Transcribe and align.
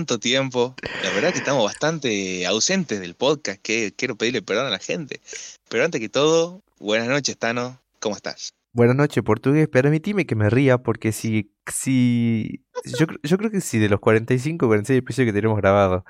tanto 0.00 0.18
tiempo. 0.18 0.74
La 1.02 1.10
verdad 1.10 1.30
que 1.30 1.40
estamos 1.40 1.62
bastante 1.62 2.46
ausentes 2.46 3.00
del 3.00 3.14
podcast, 3.14 3.60
que 3.60 3.92
quiero 3.94 4.16
pedirle 4.16 4.40
perdón 4.40 4.66
a 4.66 4.70
la 4.70 4.78
gente. 4.78 5.20
Pero 5.68 5.84
antes 5.84 6.00
que 6.00 6.08
todo, 6.08 6.62
buenas 6.78 7.08
noches, 7.08 7.36
Tano. 7.36 7.78
¿Cómo 7.98 8.16
estás? 8.16 8.54
Buenas 8.72 8.96
noches, 8.96 9.22
portugués. 9.22 9.68
Permitime 9.68 10.24
que 10.24 10.36
me 10.36 10.48
ría 10.48 10.78
porque 10.78 11.12
si, 11.12 11.52
si, 11.70 12.64
yo, 12.98 13.06
yo 13.22 13.36
creo 13.36 13.50
que 13.50 13.60
si 13.60 13.78
de 13.78 13.90
los 13.90 14.00
45 14.00 14.64
o 14.64 14.68
46 14.70 14.98
episodios 15.00 15.28
que 15.28 15.38
tenemos 15.38 15.58
grabados, 15.58 16.04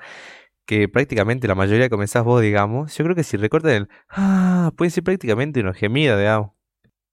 que 0.65 0.87
prácticamente 0.87 1.49
la 1.49 1.55
mayoría 1.55 1.89
comenzás 1.89 2.23
vos, 2.23 2.41
digamos, 2.41 2.95
yo 2.95 3.03
creo 3.03 3.15
que 3.15 3.25
si 3.25 3.35
recortan 3.35 3.71
el, 3.71 3.89
ah, 4.07 4.71
puede 4.77 4.91
ser 4.91 5.03
prácticamente 5.03 5.59
unos 5.59 5.75
gemidos, 5.75 6.17
digamos. 6.17 6.51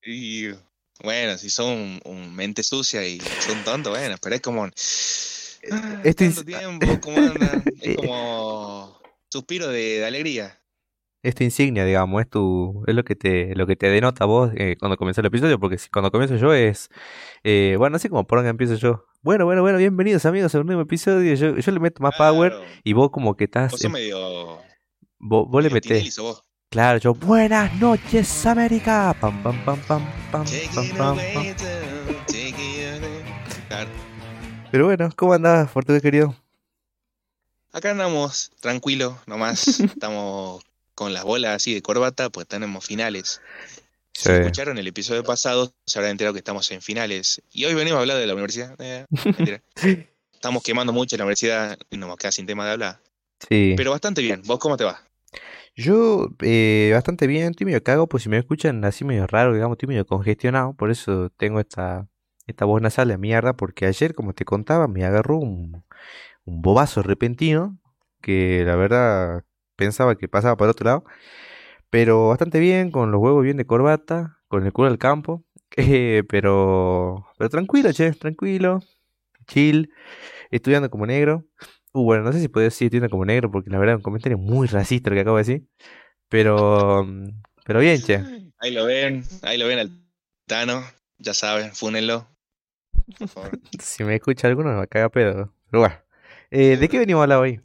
Y 0.04 0.46
bueno, 1.02 1.36
si 1.38 1.50
son 1.50 1.72
un, 1.72 2.00
un 2.04 2.36
mente 2.36 2.62
sucia 2.62 3.04
y 3.04 3.18
son 3.18 3.64
tontos, 3.64 3.98
bueno, 3.98 4.14
pero 4.22 4.36
es 4.36 4.40
como... 4.42 4.68
Ah, 5.70 6.00
Esto 6.04 6.24
tanto 6.24 6.40
es- 6.40 6.46
tiempo. 6.46 6.86
Eh, 6.86 6.98
Es 7.82 7.96
como 7.96 9.00
suspiro 9.30 9.68
de, 9.68 9.98
de 9.98 10.04
alegría. 10.06 10.58
Es 11.22 11.34
tu 11.34 11.42
insignia, 11.42 11.84
digamos, 11.84 12.22
es 12.22 12.30
tu, 12.30 12.84
es 12.86 12.94
lo 12.94 13.02
que 13.04 13.16
te, 13.16 13.52
lo 13.56 13.66
que 13.66 13.74
te 13.74 13.88
denota 13.88 14.24
vos 14.24 14.52
eh, 14.54 14.76
cuando 14.78 14.96
comienza 14.96 15.20
el 15.20 15.26
episodio, 15.26 15.58
porque 15.58 15.76
si 15.76 15.90
cuando 15.90 16.12
comienzo 16.12 16.36
yo 16.36 16.54
es, 16.54 16.90
eh, 17.42 17.74
bueno, 17.76 17.94
no 17.94 17.98
sé 17.98 18.08
cómo 18.08 18.24
por 18.26 18.38
dónde 18.38 18.50
empiezo 18.50 18.76
yo. 18.76 19.04
Bueno, 19.20 19.44
bueno, 19.44 19.62
bueno, 19.62 19.78
bienvenidos 19.78 20.24
amigos 20.26 20.54
a 20.54 20.60
un 20.60 20.66
nuevo 20.66 20.82
episodio. 20.82 21.34
Yo, 21.34 21.56
yo 21.56 21.72
le 21.72 21.80
meto 21.80 22.00
más 22.04 22.14
power 22.16 22.52
y 22.84 22.92
vos 22.92 23.10
como 23.10 23.36
que 23.36 23.44
estás, 23.44 23.72
vos 23.72 23.84
en- 23.84 23.92
medio... 23.92 24.62
vos, 25.18 25.48
vos 25.48 25.62
le 25.62 25.70
metés. 25.70 26.16
Vos. 26.18 26.44
Claro, 26.70 26.98
yo, 27.00 27.14
buenas 27.14 27.74
noches 27.80 28.46
América. 28.46 29.14
Pam, 29.20 29.42
pam, 29.42 29.56
pam, 29.64 29.80
pam, 29.88 30.04
pam, 30.30 30.44
pam, 30.96 31.18
pam. 31.34 31.46
Claro. 33.68 33.90
Pero 34.70 34.84
bueno, 34.86 35.08
¿cómo 35.16 35.32
andás, 35.34 35.70
portugués 35.70 36.02
querido? 36.02 36.34
Acá 37.72 37.90
andamos 37.90 38.50
tranquilos, 38.60 39.14
nomás 39.26 39.80
estamos 39.80 40.62
con 40.94 41.12
las 41.12 41.24
bolas 41.24 41.56
así 41.56 41.74
de 41.74 41.82
corbata, 41.82 42.28
pues 42.30 42.46
tenemos 42.46 42.84
finales. 42.84 43.40
Si 44.12 44.24
Sí. 44.24 44.32
escucharon 44.32 44.78
el 44.78 44.86
episodio 44.88 45.22
pasado, 45.22 45.72
se 45.86 45.98
habrán 45.98 46.12
enterado 46.12 46.34
que 46.34 46.38
estamos 46.40 46.68
en 46.72 46.82
finales. 46.82 47.40
Y 47.52 47.64
hoy 47.66 47.74
venimos 47.74 47.98
a 47.98 48.00
hablar 48.00 48.16
de 48.18 48.26
la 48.26 48.32
universidad. 48.34 48.74
Eh, 48.80 49.06
mentira. 49.24 49.62
Estamos 50.32 50.62
quemando 50.62 50.92
mucho 50.92 51.16
la 51.16 51.24
universidad 51.24 51.76
y 51.90 51.96
nos 51.96 52.16
queda 52.16 52.30
sin 52.32 52.46
tema 52.46 52.64
de 52.64 52.72
hablar. 52.72 53.00
Sí. 53.48 53.74
Pero 53.76 53.90
bastante 53.92 54.22
bien. 54.22 54.42
¿Vos 54.44 54.58
cómo 54.60 54.76
te 54.76 54.84
va? 54.84 55.02
Yo, 55.76 56.28
eh, 56.42 56.90
bastante 56.92 57.26
bien, 57.28 57.50
estoy 57.50 57.64
medio 57.66 57.82
cago, 57.82 58.08
pues 58.08 58.24
si 58.24 58.28
me 58.28 58.38
escuchan 58.38 58.84
así 58.84 59.04
medio 59.04 59.26
raro, 59.28 59.52
digamos, 59.54 59.76
estoy 59.76 59.88
medio 59.88 60.04
congestionado, 60.06 60.72
por 60.74 60.90
eso 60.90 61.30
tengo 61.36 61.60
esta, 61.60 62.08
esta 62.48 62.64
voz 62.64 62.82
nasal 62.82 63.08
de 63.08 63.18
mierda, 63.18 63.54
porque 63.54 63.86
ayer, 63.86 64.14
como 64.14 64.34
te 64.34 64.44
contaba, 64.44 64.88
me 64.88 65.04
agarró 65.04 65.38
un, 65.38 65.84
bobazo 66.44 67.02
repentino, 67.02 67.78
que 68.22 68.64
la 68.64 68.74
verdad 68.76 69.44
pensaba 69.76 70.16
que 70.16 70.28
pasaba 70.28 70.56
por 70.56 70.68
otro 70.68 70.86
lado, 70.86 71.04
pero 71.90 72.28
bastante 72.28 72.58
bien, 72.58 72.90
con 72.90 73.12
los 73.12 73.20
huevos 73.20 73.44
bien 73.44 73.58
de 73.58 73.66
corbata, 73.66 74.38
con 74.48 74.64
el 74.66 74.72
culo 74.72 74.88
al 74.88 74.98
campo, 74.98 75.44
eh, 75.76 76.24
pero, 76.28 77.26
pero 77.38 77.50
tranquilo, 77.50 77.92
che, 77.92 78.12
tranquilo, 78.12 78.80
chill, 79.46 79.92
estudiando 80.50 80.90
como 80.90 81.06
negro. 81.06 81.44
Uh, 81.92 82.04
bueno, 82.04 82.24
no 82.24 82.32
sé 82.32 82.40
si 82.40 82.48
puedo 82.48 82.64
decir 82.64 82.86
estudiando 82.86 83.10
como 83.10 83.24
negro, 83.26 83.50
porque 83.50 83.70
la 83.70 83.78
verdad 83.78 83.94
es 83.94 83.98
un 83.98 84.02
comentario 84.02 84.38
muy 84.38 84.66
racista 84.68 85.10
lo 85.10 85.16
que 85.16 85.20
acabo 85.20 85.36
de 85.36 85.42
decir. 85.42 85.68
Pero, 86.28 87.06
pero 87.64 87.80
bien, 87.80 88.02
che. 88.02 88.22
Ahí 88.58 88.72
lo 88.72 88.86
ven, 88.86 89.24
ahí 89.42 89.58
lo 89.58 89.66
ven 89.66 89.78
al 89.78 89.90
Tano. 90.46 90.82
Ya 91.18 91.34
saben, 91.34 91.74
fúnenlo. 91.74 92.28
Por 93.18 93.28
favor. 93.28 93.58
Si 93.80 94.04
me 94.04 94.16
escucha 94.16 94.48
alguno 94.48 94.70
me 94.70 94.76
va 94.76 94.82
a 94.82 94.86
cagar 94.86 95.10
pedo. 95.10 95.54
Pero 95.70 95.80
bueno. 95.80 95.96
Eh, 96.50 96.76
¿de 96.76 96.88
qué 96.88 96.98
venimos 96.98 97.20
a 97.20 97.22
hablar 97.24 97.38
hoy? 97.38 97.60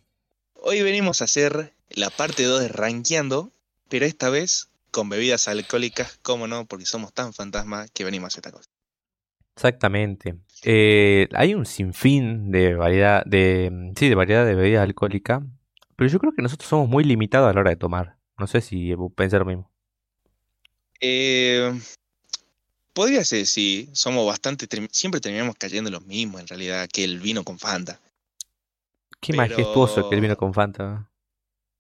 Hoy 0.55 0.81
venimos 0.81 1.21
a 1.21 1.25
hacer 1.25 1.73
la 1.89 2.09
parte 2.09 2.43
2 2.43 2.61
de 2.61 2.67
Rankeando, 2.67 3.51
pero 3.89 4.05
esta 4.05 4.29
vez 4.29 4.69
con 4.91 5.09
bebidas 5.09 5.47
alcohólicas, 5.47 6.19
cómo 6.21 6.47
no, 6.47 6.65
porque 6.65 6.85
somos 6.85 7.13
tan 7.13 7.33
fantasmas 7.33 7.89
que 7.91 8.03
venimos 8.03 8.25
a 8.25 8.27
hacer 8.27 8.45
esta 8.45 8.57
cosa. 8.57 8.69
Exactamente. 9.55 10.35
Eh, 10.63 11.27
hay 11.33 11.53
un 11.53 11.65
sinfín 11.65 12.51
de 12.51 12.75
variedad, 12.75 13.23
de, 13.25 13.91
sí, 13.97 14.09
de 14.09 14.15
variedad 14.15 14.45
de 14.45 14.55
bebidas 14.55 14.83
alcohólicas, 14.83 15.43
pero 15.95 16.09
yo 16.09 16.19
creo 16.19 16.33
que 16.33 16.41
nosotros 16.41 16.69
somos 16.69 16.89
muy 16.89 17.03
limitados 17.03 17.49
a 17.49 17.53
la 17.53 17.61
hora 17.61 17.69
de 17.69 17.75
tomar. 17.75 18.17
No 18.37 18.47
sé 18.47 18.61
si 18.61 18.93
pensás 19.15 19.39
lo 19.39 19.45
mismo. 19.45 19.71
Eh, 20.99 21.73
podría 22.93 23.23
ser, 23.25 23.45
sí, 23.45 23.89
somos 23.93 24.25
bastante, 24.25 24.67
siempre 24.91 25.19
terminamos 25.19 25.55
cayendo 25.57 25.89
en 25.89 25.93
los 25.93 26.05
mismos 26.05 26.41
en 26.41 26.47
realidad 26.47 26.87
que 26.91 27.03
el 27.03 27.19
vino 27.19 27.43
con 27.43 27.59
Fanta. 27.59 27.99
Qué 29.19 29.33
majestuoso 29.33 30.09
que 30.09 30.15
el 30.15 30.21
vino 30.21 30.37
con 30.37 30.53
Fanta. 30.53 31.09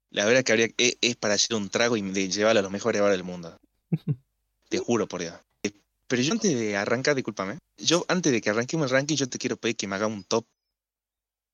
La 0.09 0.25
verdad 0.25 0.43
que 0.43 0.51
habría, 0.51 0.69
es, 0.77 0.97
es 1.01 1.15
para 1.15 1.35
hacer 1.35 1.55
un 1.55 1.69
trago 1.69 1.97
y 1.97 2.01
de 2.01 2.29
llevarlo 2.29 2.59
a 2.59 2.63
los 2.63 2.71
mejores 2.71 3.01
bares 3.01 3.17
del 3.17 3.23
mundo. 3.23 3.57
Te 4.69 4.79
juro 4.79 5.07
por 5.07 5.21
Dios. 5.21 5.33
Eh, 5.63 5.71
Pero 6.07 6.21
yo 6.21 6.33
antes 6.33 6.57
de 6.57 6.77
arrancar, 6.77 7.15
discúlpame, 7.15 7.57
yo 7.77 8.05
antes 8.07 8.31
de 8.31 8.41
que 8.41 8.49
arranquemos 8.49 8.85
el 8.85 8.91
ranking, 8.91 9.15
yo 9.15 9.27
te 9.27 9.37
quiero 9.37 9.57
pedir 9.57 9.75
que 9.75 9.87
me 9.87 9.95
haga 9.95 10.07
un 10.07 10.23
top, 10.23 10.45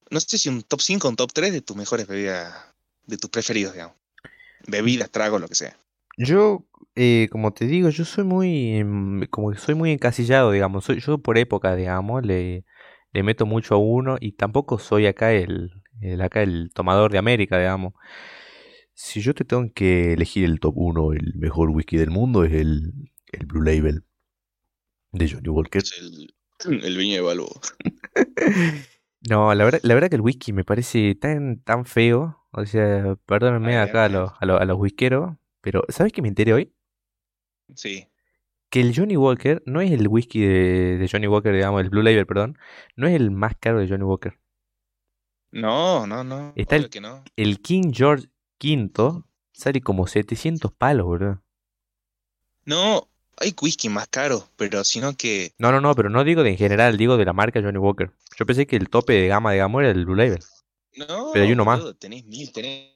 no 0.10 0.20
sé 0.20 0.38
si 0.38 0.50
un 0.50 0.64
top 0.64 0.82
5 0.82 1.08
o 1.08 1.10
un 1.10 1.16
top 1.16 1.32
3 1.34 1.54
de 1.54 1.62
tus 1.62 1.76
mejores 1.76 2.08
bebidas, 2.08 2.54
de 3.06 3.18
tus 3.18 3.30
preferidos, 3.30 3.74
digamos. 3.74 3.96
Bebidas, 4.68 5.10
tragos, 5.10 5.42
lo 5.42 5.48
que 5.48 5.56
sea. 5.56 5.78
Yo, 6.22 6.68
eh, 6.96 7.30
como 7.32 7.54
te 7.54 7.66
digo, 7.66 7.88
yo 7.90 8.04
soy 8.04 8.26
muy, 8.26 9.26
como 9.30 9.52
que 9.52 9.58
soy 9.58 9.74
muy 9.74 9.92
encasillado, 9.92 10.52
digamos. 10.52 10.84
Soy, 10.84 11.00
yo 11.00 11.18
por 11.20 11.38
época, 11.38 11.78
digamos, 11.78 12.26
le, 12.26 12.66
le 13.14 13.24
meto 13.24 13.46
mucho 13.46 13.76
a 13.76 13.78
uno 13.78 14.18
y 14.20 14.34
tampoco 14.34 14.80
soy 14.80 15.06
acá 15.06 15.32
el, 15.32 15.72
el 16.02 16.22
acá 16.22 16.44
el 16.44 16.72
tomador 16.74 17.14
de 17.14 17.20
América, 17.20 17.58
digamos. 17.58 17.94
Si 18.94 19.22
yo 19.22 19.34
te 19.34 19.46
tengo 19.46 19.72
que 19.74 20.12
elegir 20.12 20.44
el 20.44 20.60
top 20.60 20.74
1, 20.76 21.14
el 21.14 21.36
mejor 21.36 21.70
whisky 21.70 21.96
del 21.96 22.12
mundo 22.12 22.44
es 22.44 22.52
el, 22.52 22.92
el 23.32 23.46
Blue 23.46 23.62
Label 23.62 24.04
de 25.14 25.30
Johnny 25.30 25.48
Walker. 25.48 25.82
Es 25.82 26.66
el, 26.66 26.84
el 26.84 26.98
viño 26.98 27.16
de 27.16 27.22
Balbo. 27.22 27.62
No, 29.30 29.54
la 29.54 29.66
verdad, 29.66 29.82
la 29.84 29.94
verdad 29.96 30.10
que 30.10 30.16
el 30.16 30.22
whisky 30.22 30.54
me 30.54 30.64
parece 30.64 31.14
tan, 31.14 31.62
tan 31.64 31.86
feo. 31.86 32.38
O 32.52 32.66
sea, 32.66 33.18
perdónenme 33.26 33.78
acá 33.78 34.04
a 34.04 34.06
ay. 34.06 34.14
los, 34.14 34.32
a 34.40 34.46
los, 34.46 34.62
a 34.62 34.64
los 34.64 34.78
whiskeros, 34.78 35.36
pero 35.62 35.84
¿sabes 35.90 36.14
qué 36.14 36.22
me 36.22 36.28
enteré 36.30 36.54
hoy? 36.54 36.74
Sí. 37.76 38.08
que 38.70 38.82
el 38.82 38.94
Johnny 38.96 39.18
Walker 39.18 39.62
no 39.66 39.82
es 39.82 39.92
el 39.92 40.08
whisky 40.08 40.42
de, 40.42 40.98
de 40.98 41.10
Johnny 41.12 41.28
Walker, 41.28 41.54
digamos, 41.54 41.82
el 41.82 41.90
Blue 41.90 42.04
Label, 42.04 42.26
perdón, 42.28 42.58
no 42.96 43.08
es 43.08 43.16
el 43.16 43.32
más 43.32 43.56
caro 43.60 43.80
de 43.80 43.88
Johnny 43.88 44.04
Walker. 44.04 44.40
No, 45.52 46.08
no, 46.08 46.24
no. 46.24 46.54
Está 46.54 46.76
el- 46.76 46.90
que 46.90 47.00
no. 47.02 47.24
El 47.36 47.60
King 47.60 47.92
George 47.92 48.28
V 48.64 49.24
sale 49.52 49.82
como 49.82 50.06
700 50.06 50.72
palos, 50.74 51.08
bro. 51.08 51.42
No, 52.66 53.10
hay 53.36 53.54
whisky 53.62 53.90
más 53.90 54.08
caros, 54.08 54.50
pero 54.56 54.86
sino 54.86 55.14
que 55.18 55.54
No, 55.60 55.72
no, 55.72 55.80
no, 55.82 55.94
pero 55.94 56.10
no 56.10 56.24
digo 56.24 56.42
de 56.44 56.52
en 56.52 56.58
general, 56.58 56.98
digo 56.98 57.18
de 57.18 57.26
la 57.26 57.34
marca 57.34 57.62
Johnny 57.62 57.78
Walker. 57.78 58.12
Yo 58.38 58.46
pensé 58.46 58.66
que 58.66 58.78
el 58.78 58.90
tope 58.90 59.14
de 59.14 59.28
gama, 59.28 59.52
digamos, 59.52 59.82
era 59.82 59.92
el 59.92 60.06
Blue 60.06 60.16
Label. 60.16 60.40
No, 60.98 61.08
Pero 61.32 61.46
hay 61.46 61.54
uno 61.54 61.66
más. 61.66 61.82
boludo, 61.82 61.96
Tenés 61.96 62.26
mil, 62.26 62.52
tenés 62.52 62.96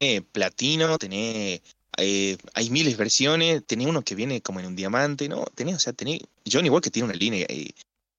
eh, 0.00 0.22
platino, 0.22 0.98
tenés. 0.98 1.62
Eh, 2.00 2.36
hay 2.54 2.70
miles 2.70 2.94
de 2.94 2.98
versiones, 2.98 3.64
tenés 3.66 3.86
uno 3.86 4.02
que 4.02 4.14
viene 4.14 4.40
como 4.42 4.60
en 4.60 4.66
un 4.66 4.76
diamante, 4.76 5.28
¿no? 5.28 5.44
Tenés, 5.54 5.76
o 5.76 5.78
sea, 5.80 5.92
tenés. 5.92 6.20
Johnny 6.50 6.68
Walker 6.70 6.90
tiene 6.92 7.08
una 7.08 7.16
línea 7.16 7.46
eh, 7.48 7.70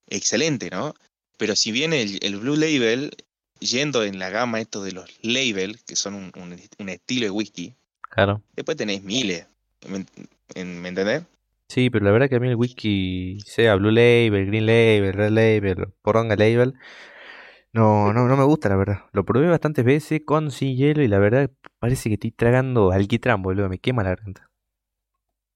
excelente, 0.08 0.70
¿no? 0.70 0.94
Pero 1.38 1.56
si 1.56 1.72
viene 1.72 2.02
el, 2.02 2.18
el 2.22 2.36
Blue 2.38 2.56
Label, 2.56 3.10
yendo 3.60 4.04
en 4.04 4.18
la 4.18 4.30
gama 4.30 4.60
esto 4.60 4.82
de 4.82 4.92
los 4.92 5.08
label, 5.22 5.78
que 5.86 5.96
son 5.96 6.14
un, 6.14 6.32
un- 6.36 6.60
un 6.78 6.88
estilo 6.88 7.26
de 7.26 7.30
whisky, 7.30 7.74
Claro. 8.10 8.42
después 8.54 8.76
tenés 8.76 9.02
miles. 9.02 9.46
¿Me, 9.88 10.04
en- 10.54 10.80
¿me 10.80 10.88
entendés? 10.88 11.22
Sí, 11.68 11.88
pero 11.88 12.04
la 12.04 12.10
verdad 12.12 12.28
que 12.28 12.36
a 12.36 12.40
mí 12.40 12.48
el 12.48 12.56
whisky, 12.56 13.38
sea 13.46 13.76
Blue 13.76 13.90
Label, 13.90 14.46
Green 14.46 14.66
Label, 14.66 15.12
Red 15.14 15.30
Label, 15.30 15.86
Poronga 16.02 16.36
Label, 16.36 16.74
no, 17.72 18.12
no, 18.12 18.26
no 18.28 18.36
me 18.36 18.44
gusta, 18.44 18.68
la 18.68 18.76
verdad. 18.76 19.04
Lo 19.12 19.24
probé 19.24 19.48
bastantes 19.48 19.84
veces 19.84 20.22
con 20.24 20.50
sin 20.50 20.76
hielo 20.76 21.02
y 21.02 21.08
la 21.08 21.18
verdad 21.18 21.50
parece 21.78 22.08
que 22.10 22.14
estoy 22.14 22.30
tragando 22.30 22.90
alquitrán, 22.92 23.42
boludo, 23.42 23.68
me 23.68 23.78
quema 23.78 24.02
la 24.02 24.10
garganta. 24.10 24.50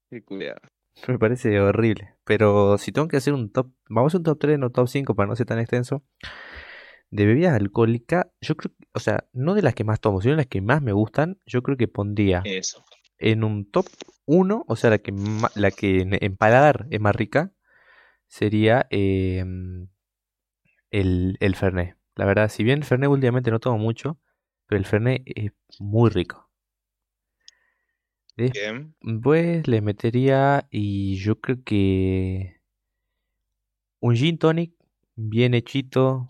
Qué 0.09 0.23
cuidado. 0.23 0.59
Me 1.07 1.19
parece 1.19 1.59
horrible. 1.59 2.15
Pero 2.23 2.77
si 2.77 2.91
tengo 2.91 3.07
que 3.07 3.17
hacer 3.17 3.33
un 3.33 3.51
top, 3.51 3.71
vamos 3.89 4.07
a 4.07 4.17
hacer 4.17 4.19
un 4.19 4.23
top 4.23 4.39
3, 4.39 4.59
no 4.59 4.71
top 4.71 4.87
5 4.87 5.15
para 5.15 5.27
no 5.27 5.35
ser 5.35 5.45
tan 5.45 5.59
extenso. 5.59 6.03
De 7.11 7.25
bebidas 7.25 7.53
alcohólicas, 7.53 8.27
yo 8.41 8.55
creo, 8.57 8.73
o 8.93 8.99
sea, 8.99 9.25
no 9.31 9.53
de 9.53 9.61
las 9.61 9.75
que 9.75 9.83
más 9.83 9.99
tomo, 9.99 10.21
sino 10.21 10.31
de 10.33 10.37
las 10.37 10.47
que 10.47 10.61
más 10.61 10.81
me 10.81 10.91
gustan, 10.91 11.39
yo 11.45 11.61
creo 11.61 11.77
que 11.77 11.87
pondría 11.87 12.41
Eso. 12.43 12.83
en 13.17 13.43
un 13.43 13.69
top 13.69 13.85
1, 14.25 14.65
o 14.67 14.75
sea, 14.75 14.89
la 14.89 14.97
que, 14.97 15.13
la 15.55 15.71
que 15.71 16.01
en, 16.01 16.17
en 16.19 16.35
paladar 16.35 16.87
es 16.89 16.99
más 16.99 17.15
rica, 17.15 17.53
sería 18.27 18.87
em, 18.89 19.87
el, 20.91 21.37
el 21.39 21.55
Fernet. 21.55 21.96
La 22.17 22.25
verdad, 22.25 22.49
si 22.49 22.63
bien 22.63 22.79
el 22.79 22.83
Fernet 22.83 23.09
últimamente 23.09 23.51
no 23.51 23.59
tomo 23.59 23.77
mucho, 23.77 24.19
pero 24.65 24.79
el 24.79 24.85
Fernet 24.85 25.21
es 25.25 25.51
muy 25.79 26.09
rico. 26.09 26.49
Bien. 28.35 28.95
Pues 29.21 29.67
le 29.67 29.81
metería 29.81 30.67
y 30.71 31.15
yo 31.17 31.39
creo 31.39 31.63
que 31.63 32.59
un 33.99 34.15
gin 34.15 34.39
tonic 34.39 34.73
bien 35.15 35.53
hechito, 35.53 36.27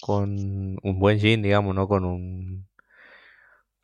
con 0.00 0.76
un 0.82 0.98
buen 0.98 1.20
gin, 1.20 1.42
digamos, 1.42 1.74
no 1.76 1.86
con 1.86 2.04
un 2.04 2.68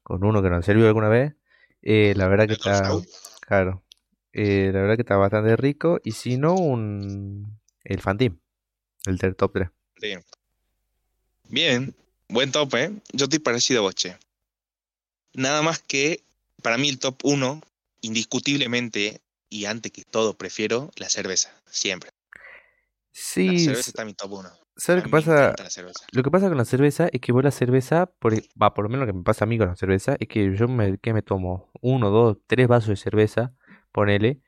con 0.03 0.25
uno 0.25 0.43
que 0.43 0.51
nos 0.51 0.65
sirvió 0.65 0.87
alguna 0.87 1.09
vez, 1.09 1.35
eh, 1.83 2.15
la 2.17 2.27
verdad 2.27 2.47
que 2.47 2.55
está, 2.55 2.91
claro, 3.41 3.85
eh, 4.33 4.71
la 4.73 4.81
verdad 4.81 4.97
que 4.97 5.03
está 5.03 5.17
bastante 5.17 5.55
rico. 5.57 6.01
Y 6.03 6.13
si 6.13 6.39
no, 6.39 6.55
un 6.55 7.61
el 7.85 8.01
Fantim, 8.01 8.39
el 9.07 9.17
del 9.19 9.37
top 9.37 9.53
3. 9.53 9.71
Bien, 11.49 11.95
buen 12.29 12.51
top, 12.51 12.75
¿eh? 12.75 12.93
Yo 13.13 13.25
estoy 13.25 13.39
parecido 13.39 13.81
a 13.81 13.83
Boche. 13.83 14.17
Nada 15.35 15.63
más 15.63 15.79
que 15.79 16.23
para 16.63 16.79
mí 16.79 16.89
el 16.89 16.99
top 16.99 17.17
1, 17.25 17.61
indiscutiblemente, 18.01 19.21
y 19.49 19.67
antes 19.67 19.93
que 19.93 20.03
todo, 20.03 20.35
prefiero 20.35 20.91
la 20.97 21.09
cerveza, 21.09 21.51
siempre. 21.71 22.11
Sí. 23.13 23.53
La 23.53 23.59
cerveza 23.59 23.91
está 23.91 24.03
en 24.03 24.09
mi 24.09 24.15
top 24.15 24.33
1. 24.33 24.49
¿Sabes 24.77 25.03
lo 25.03 25.05
que 25.05 25.11
pasa? 25.11 25.55
Lo 26.11 26.23
que 26.23 26.31
pasa 26.31 26.49
con 26.49 26.59
la 26.59 26.65
cerveza 26.65 27.09
es 27.11 27.21
que 27.21 27.33
vos 27.33 27.43
la 27.43 27.51
cerveza, 27.51 28.07
por, 28.07 28.35
e, 28.35 28.49
va, 28.61 28.75
por 28.75 28.85
lo 28.85 28.91
menos 28.91 29.07
lo 29.07 29.13
que 29.13 29.17
me 29.17 29.25
pasa 29.25 29.45
a 29.45 29.49
mí 29.49 29.57
con 29.57 29.69
la 29.69 29.77
cerveza, 29.77 30.17
es 30.19 30.29
que 30.29 30.55
yo 30.55 30.69
me, 30.69 30.99
que 30.99 31.15
me 31.15 31.23
tomo 31.23 31.71
uno, 31.81 32.11
dos, 32.11 32.39
tres 32.47 32.69
vasos 32.69 32.91
de 32.91 32.97
cerveza, 32.97 33.55
ponele, 33.93 34.43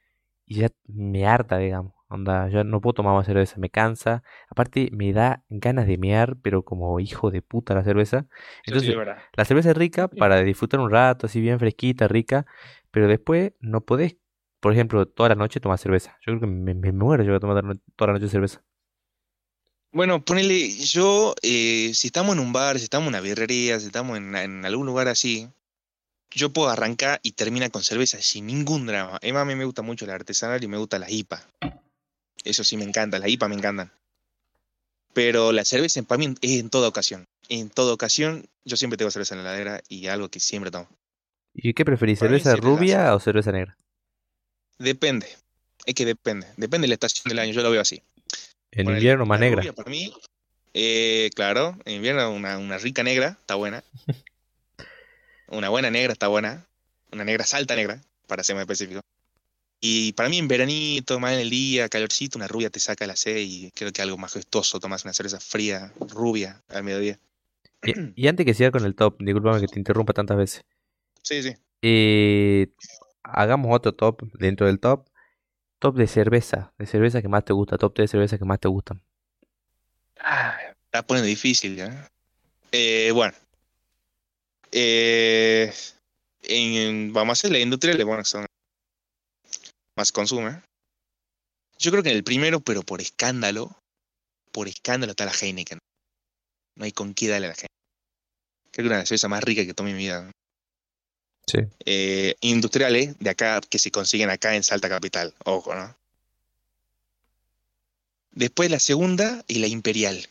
y 0.44 0.56
ya 0.60 0.70
me 0.86 1.26
harta, 1.26 1.58
digamos. 1.58 1.94
Onda, 2.10 2.48
ya 2.48 2.64
no 2.64 2.80
puedo 2.80 2.94
tomar 2.94 3.14
más 3.14 3.26
cerveza, 3.26 3.56
me 3.58 3.68
cansa. 3.68 4.22
Aparte, 4.48 4.88
me 4.92 5.12
da 5.12 5.44
ganas 5.48 5.86
de 5.86 5.98
mear, 5.98 6.36
pero 6.42 6.64
como 6.64 6.98
hijo 7.00 7.30
de 7.30 7.42
puta 7.42 7.74
la 7.74 7.84
cerveza. 7.84 8.26
Entonces, 8.64 8.94
la 9.36 9.44
cerveza 9.44 9.70
es 9.70 9.76
rica 9.76 10.08
para 10.08 10.42
disfrutar 10.42 10.80
un 10.80 10.90
rato, 10.90 11.26
así 11.26 11.40
bien 11.40 11.58
fresquita, 11.58 12.08
rica, 12.08 12.46
pero 12.90 13.08
después 13.08 13.52
no 13.60 13.82
podés, 13.82 14.16
por 14.60 14.72
ejemplo, 14.72 15.06
toda 15.06 15.30
la 15.30 15.34
noche 15.34 15.60
tomar 15.60 15.78
cerveza. 15.78 16.16
Yo 16.26 16.32
creo 16.32 16.40
que 16.40 16.46
me, 16.46 16.74
me 16.74 16.92
muero 16.92 17.24
yo 17.24 17.30
voy 17.30 17.36
a 17.36 17.40
tomar 17.40 17.76
toda 17.96 18.12
la 18.12 18.18
noche 18.18 18.28
cerveza. 18.28 18.62
Bueno, 19.90 20.22
ponele, 20.22 20.70
yo, 20.70 21.34
eh, 21.42 21.92
si 21.94 22.08
estamos 22.08 22.36
en 22.36 22.40
un 22.40 22.52
bar, 22.52 22.78
si 22.78 22.84
estamos 22.84 23.06
en 23.06 23.14
una 23.14 23.20
birrería, 23.20 23.80
si 23.80 23.86
estamos 23.86 24.18
en, 24.18 24.64
algún 24.64 24.86
lugar 24.86 25.08
así, 25.08 25.48
yo 26.30 26.52
puedo 26.52 26.68
arrancar 26.68 27.20
y 27.22 27.32
terminar 27.32 27.70
con 27.70 27.82
cerveza 27.82 28.20
sin 28.20 28.46
ningún 28.46 28.86
drama. 28.86 29.18
Además, 29.22 29.42
a 29.42 29.44
mí 29.46 29.54
me 29.54 29.64
gusta 29.64 29.80
mucho 29.80 30.04
la 30.04 30.14
artesanal 30.14 30.62
y 30.62 30.68
me 30.68 30.76
gusta 30.76 30.98
la 30.98 31.10
IPA. 31.10 31.42
Eso 32.44 32.64
sí 32.64 32.76
me 32.76 32.84
encanta, 32.84 33.18
la 33.18 33.28
IPA 33.28 33.48
me 33.48 33.54
encantan. 33.56 33.92
Pero 35.12 35.52
la 35.52 35.64
cerveza 35.64 36.02
para 36.02 36.18
mí 36.18 36.34
es 36.40 36.60
en 36.60 36.70
toda 36.70 36.88
ocasión. 36.88 37.24
En 37.48 37.70
toda 37.70 37.92
ocasión, 37.92 38.46
yo 38.64 38.76
siempre 38.76 38.96
tengo 38.96 39.10
cerveza 39.10 39.34
en 39.34 39.42
la 39.42 39.50
heladera 39.50 39.82
y 39.88 40.06
algo 40.06 40.28
que 40.28 40.40
siempre 40.40 40.70
tomo. 40.70 40.88
¿Y 41.54 41.74
qué 41.74 41.84
preferís, 41.84 42.18
cerveza 42.18 42.54
rubia 42.56 43.14
o 43.14 43.20
cerveza 43.20 43.50
negra? 43.50 43.76
Depende. 44.78 45.26
Es 45.86 45.94
que 45.94 46.04
depende. 46.04 46.46
Depende 46.56 46.84
de 46.84 46.88
la 46.88 46.94
estación 46.94 47.24
del 47.28 47.38
año, 47.38 47.52
yo 47.52 47.62
lo 47.62 47.70
veo 47.70 47.80
así. 47.80 48.02
En 48.70 48.88
invierno 48.88 49.26
más 49.26 49.40
negra. 49.40 49.72
para 49.72 49.90
mí, 49.90 50.12
eh, 50.74 51.30
claro, 51.34 51.76
en 51.84 51.96
invierno 51.96 52.30
una, 52.30 52.58
una 52.58 52.78
rica 52.78 53.02
negra 53.02 53.38
está 53.40 53.54
buena. 53.54 53.82
una 55.48 55.68
buena 55.68 55.90
negra 55.90 56.12
está 56.12 56.28
buena. 56.28 56.66
Una 57.10 57.24
negra 57.24 57.44
salta 57.44 57.74
negra, 57.74 58.02
para 58.26 58.44
ser 58.44 58.54
más 58.54 58.62
específico. 58.62 59.00
Y 59.80 60.12
para 60.14 60.28
mí 60.28 60.38
en 60.38 60.48
veranito, 60.48 61.20
más 61.20 61.34
en 61.34 61.40
el 61.40 61.50
día, 61.50 61.88
calorcito, 61.88 62.38
una 62.38 62.48
rubia 62.48 62.68
te 62.68 62.80
saca 62.80 63.06
la 63.06 63.14
sed 63.14 63.36
y 63.38 63.70
creo 63.70 63.92
que 63.92 64.02
algo 64.02 64.18
majestuoso, 64.18 64.80
tomas 64.80 65.04
una 65.04 65.14
cerveza 65.14 65.38
fría, 65.38 65.92
rubia, 66.00 66.62
al 66.68 66.82
mediodía. 66.82 67.18
Y, 68.16 68.26
antes 68.28 68.44
que 68.44 68.54
siga 68.54 68.72
con 68.72 68.84
el 68.84 68.96
top, 68.96 69.16
disculpame 69.20 69.60
que 69.60 69.68
te 69.68 69.78
interrumpa 69.78 70.12
tantas 70.12 70.36
veces. 70.36 70.64
Sí, 71.22 71.42
sí. 71.42 71.54
Eh, 71.82 72.68
hagamos 73.22 73.74
otro 73.74 73.94
top 73.94 74.22
dentro 74.34 74.66
del 74.66 74.80
top. 74.80 75.08
Top 75.78 75.94
de 75.94 76.08
cerveza, 76.08 76.72
de 76.76 76.86
cerveza 76.86 77.22
que 77.22 77.28
más 77.28 77.44
te 77.44 77.52
gusta, 77.52 77.78
top 77.78 77.96
de 77.96 78.08
cerveza 78.08 78.36
que 78.36 78.44
más 78.44 78.58
te 78.58 78.66
gustan. 78.66 79.00
Ah, 80.18 80.58
está 80.86 81.06
poniendo 81.06 81.28
difícil 81.28 81.76
ya. 81.76 82.10
Eh, 82.72 83.12
bueno. 83.14 83.32
Eh, 84.72 85.72
en, 86.42 87.12
vamos 87.12 87.30
a 87.30 87.34
hacer 87.38 87.52
la 87.52 87.60
industria, 87.60 88.04
bueno, 88.04 88.24
son 88.24 88.47
más 89.98 90.12
consume. 90.12 90.62
Yo 91.78 91.90
creo 91.90 92.02
que 92.04 92.10
en 92.10 92.16
el 92.16 92.24
primero, 92.24 92.60
pero 92.60 92.82
por 92.82 93.00
escándalo, 93.00 93.76
por 94.52 94.68
escándalo 94.68 95.10
está 95.10 95.24
la 95.24 95.32
Heineken. 95.32 95.78
No 96.76 96.84
hay 96.84 96.92
con 96.92 97.14
qué 97.14 97.26
darle 97.26 97.48
a 97.48 97.50
la 97.50 97.54
Heineken. 97.54 97.68
Creo 98.70 98.72
que 98.72 98.80
es 98.82 98.86
una 98.86 98.94
de 98.94 99.02
las 99.02 99.08
cervezas 99.08 99.30
más 99.30 99.42
ricas 99.42 99.66
que 99.66 99.74
tomé 99.74 99.90
en 99.90 99.96
mi 99.96 100.04
vida. 100.04 100.30
Sí. 101.46 101.58
Eh, 101.84 102.36
industriales 102.42 103.18
de 103.18 103.30
acá 103.30 103.60
que 103.60 103.78
se 103.78 103.90
consiguen 103.90 104.30
acá 104.30 104.54
en 104.54 104.62
Salta 104.62 104.88
Capital. 104.88 105.34
Ojo, 105.44 105.74
¿no? 105.74 105.96
Después 108.30 108.70
la 108.70 108.78
segunda 108.78 109.44
y 109.48 109.58
la 109.58 109.66
Imperial. 109.66 110.28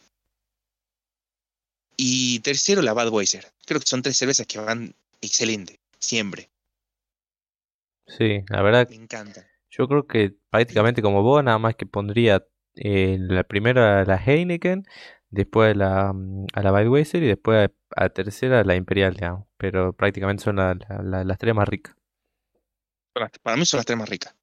Y 1.98 2.40
tercero 2.40 2.82
la 2.82 2.94
Budweiser. 2.94 3.52
Creo 3.66 3.82
que 3.82 3.88
son 3.88 4.02
tres 4.02 4.16
cervezas 4.16 4.48
que 4.48 4.60
van 4.60 4.96
excelente, 5.20 5.78
siempre. 6.00 6.50
Sí, 8.08 8.44
la 8.48 8.62
verdad. 8.62 8.88
Me 8.90 8.96
encanta. 8.96 9.46
Yo 9.78 9.88
creo 9.88 10.08
que 10.08 10.36
prácticamente 10.50 11.02
como 11.02 11.22
vos, 11.22 11.44
nada 11.44 11.60
más 11.60 11.76
que 11.76 11.86
pondría 11.86 12.46
eh, 12.76 13.18
la 13.20 13.44
primera 13.44 14.04
la 14.06 14.16
Heineken, 14.16 14.86
después 15.30 15.76
la, 15.76 16.14
mm, 16.14 16.48
a 16.54 16.62
la 16.64 16.72
Budweiser 16.72 17.22
y 17.24 17.28
después 17.28 17.70
a, 17.96 18.02
la 18.02 18.10
tercera 18.10 18.64
la 18.64 18.76
Imperial, 18.76 19.14
digamos. 19.14 19.48
Pero 19.58 19.94
prácticamente 19.94 20.44
son 20.44 20.56
las 20.58 21.38
tres 21.38 21.54
más 21.54 21.68
ricas. 21.68 21.96
Para 23.42 23.58
mí 23.58 23.66
son 23.66 23.80
las 23.80 23.86
tres 23.86 23.98
más 23.98 24.10
ricas. 24.10 24.36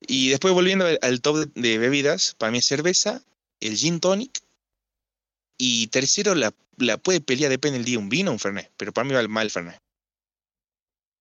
Y 0.00 0.30
después 0.30 0.54
volviendo 0.54 0.86
al, 1.02 1.20
top 1.20 1.52
de, 1.54 1.78
bebidas, 1.78 2.34
para 2.38 2.52
mí 2.52 2.58
es 2.58 2.66
cerveza, 2.66 3.22
el 3.60 3.74
gin 3.74 3.98
tonic 3.98 4.40
y 5.56 5.88
tercero 5.88 6.36
la, 6.36 6.54
la 6.76 6.98
puede 6.98 7.20
pelear, 7.20 7.50
depende 7.50 7.78
del 7.78 7.84
día, 7.84 7.98
un 7.98 8.08
vino 8.08 8.30
o 8.30 8.34
un 8.34 8.38
fernet, 8.38 8.72
pero 8.76 8.92
para 8.92 9.04
mí 9.04 9.14
va 9.14 9.26
mal 9.26 9.46
el 9.46 9.50
fernet. 9.50 9.80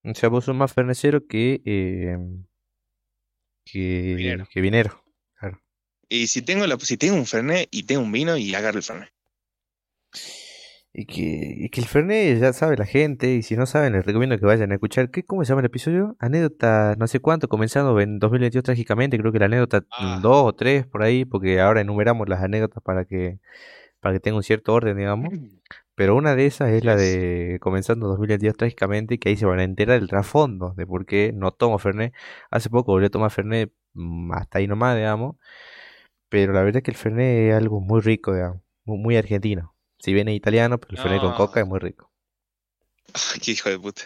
O 0.04 0.14
sea, 0.14 0.30
vos 0.30 0.46
sos 0.46 0.56
más 0.56 0.72
fernecero 0.72 1.26
que, 1.26 1.62
eh, 1.66 2.18
que, 3.72 4.44
que 4.50 4.62
vinero. 4.62 5.04
Y 6.10 6.28
si 6.28 6.42
tengo, 6.42 6.66
la, 6.66 6.78
si 6.80 6.98
tengo 6.98 7.16
un 7.16 7.26
Fernet 7.26 7.68
y 7.72 7.84
tengo 7.84 8.02
un 8.02 8.12
vino 8.12 8.38
y 8.38 8.56
agarro 8.56 8.78
el 8.78 8.84
Fernet. 8.84 9.12
Y 10.94 11.06
que, 11.06 11.70
que 11.72 11.82
el 11.82 11.86
Fernet 11.86 12.40
ya 12.40 12.54
sabe 12.54 12.76
la 12.76 12.86
gente, 12.86 13.36
y 13.36 13.44
si 13.44 13.56
no 13.56 13.66
saben, 13.68 13.94
les 13.94 14.06
recomiendo 14.06 14.40
que 14.40 14.46
vayan 14.46 14.72
a 14.72 14.76
escuchar. 14.76 15.12
¿qué, 15.12 15.24
¿Cómo 15.24 15.44
se 15.44 15.50
llama 15.50 15.62
el 15.62 15.68
episodio? 15.68 16.16
Anécdota, 16.18 16.96
no 16.98 17.08
sé 17.08 17.20
cuánto, 17.20 17.48
comenzando 17.50 18.00
en 18.00 18.20
2022 18.20 18.64
trágicamente, 18.64 19.20
creo 19.20 19.32
que 19.32 19.40
la 19.40 19.46
anécdota 19.46 19.82
2 19.82 19.88
ah. 20.00 20.22
o 20.24 20.56
3 20.56 20.88
por 20.88 21.04
ahí, 21.04 21.26
porque 21.26 21.60
ahora 21.60 21.82
enumeramos 21.82 22.28
las 22.28 22.42
anécdotas 22.42 22.82
para 22.82 23.06
que, 23.06 23.40
para 24.00 24.16
que 24.16 24.20
tenga 24.22 24.38
un 24.38 24.44
cierto 24.44 24.74
orden, 24.74 24.98
digamos. 24.98 25.34
Pero 25.98 26.16
una 26.16 26.36
de 26.36 26.46
esas 26.46 26.70
es 26.74 26.84
la 26.84 26.96
de 26.96 27.58
comenzando 27.60 28.08
2022 28.10 28.56
trágicamente, 28.56 29.18
que 29.18 29.30
ahí 29.30 29.36
se 29.36 29.48
van 29.48 29.58
a 29.58 29.64
enterar 29.64 30.00
del 30.00 30.08
trasfondo 30.08 30.76
de 30.78 30.86
por 30.86 31.08
qué 31.08 31.32
no 31.34 31.52
tomo 31.52 31.80
Fernet. 31.80 32.14
Hace 32.52 32.70
poco 32.70 32.92
volví 32.92 33.08
a 33.08 33.10
tomar 33.10 33.32
Fernet, 33.32 33.74
mm, 33.94 34.32
hasta 34.32 34.60
ahí 34.60 34.68
nomás, 34.68 34.96
digamos. 34.96 35.38
Pero 36.30 36.54
la 36.54 36.62
verdad 36.62 36.78
es 36.78 36.84
que 36.84 36.92
el 36.92 36.98
Fernet 36.98 37.50
es 37.50 37.56
algo 37.56 37.82
muy 37.82 38.02
rico, 38.02 38.32
digamos, 38.32 38.62
muy, 38.86 39.18
argentino. 39.18 39.76
Si 39.98 40.14
viene 40.14 40.36
italiano, 40.36 40.78
pero 40.80 40.98
el 40.98 41.02
Fernet 41.02 41.20
con 41.20 41.34
coca 41.34 41.62
es 41.62 41.68
muy 41.68 41.80
rico. 41.80 42.12
qué 43.44 43.54
hijo 43.54 43.70
de 43.70 43.80
puta. 43.80 44.04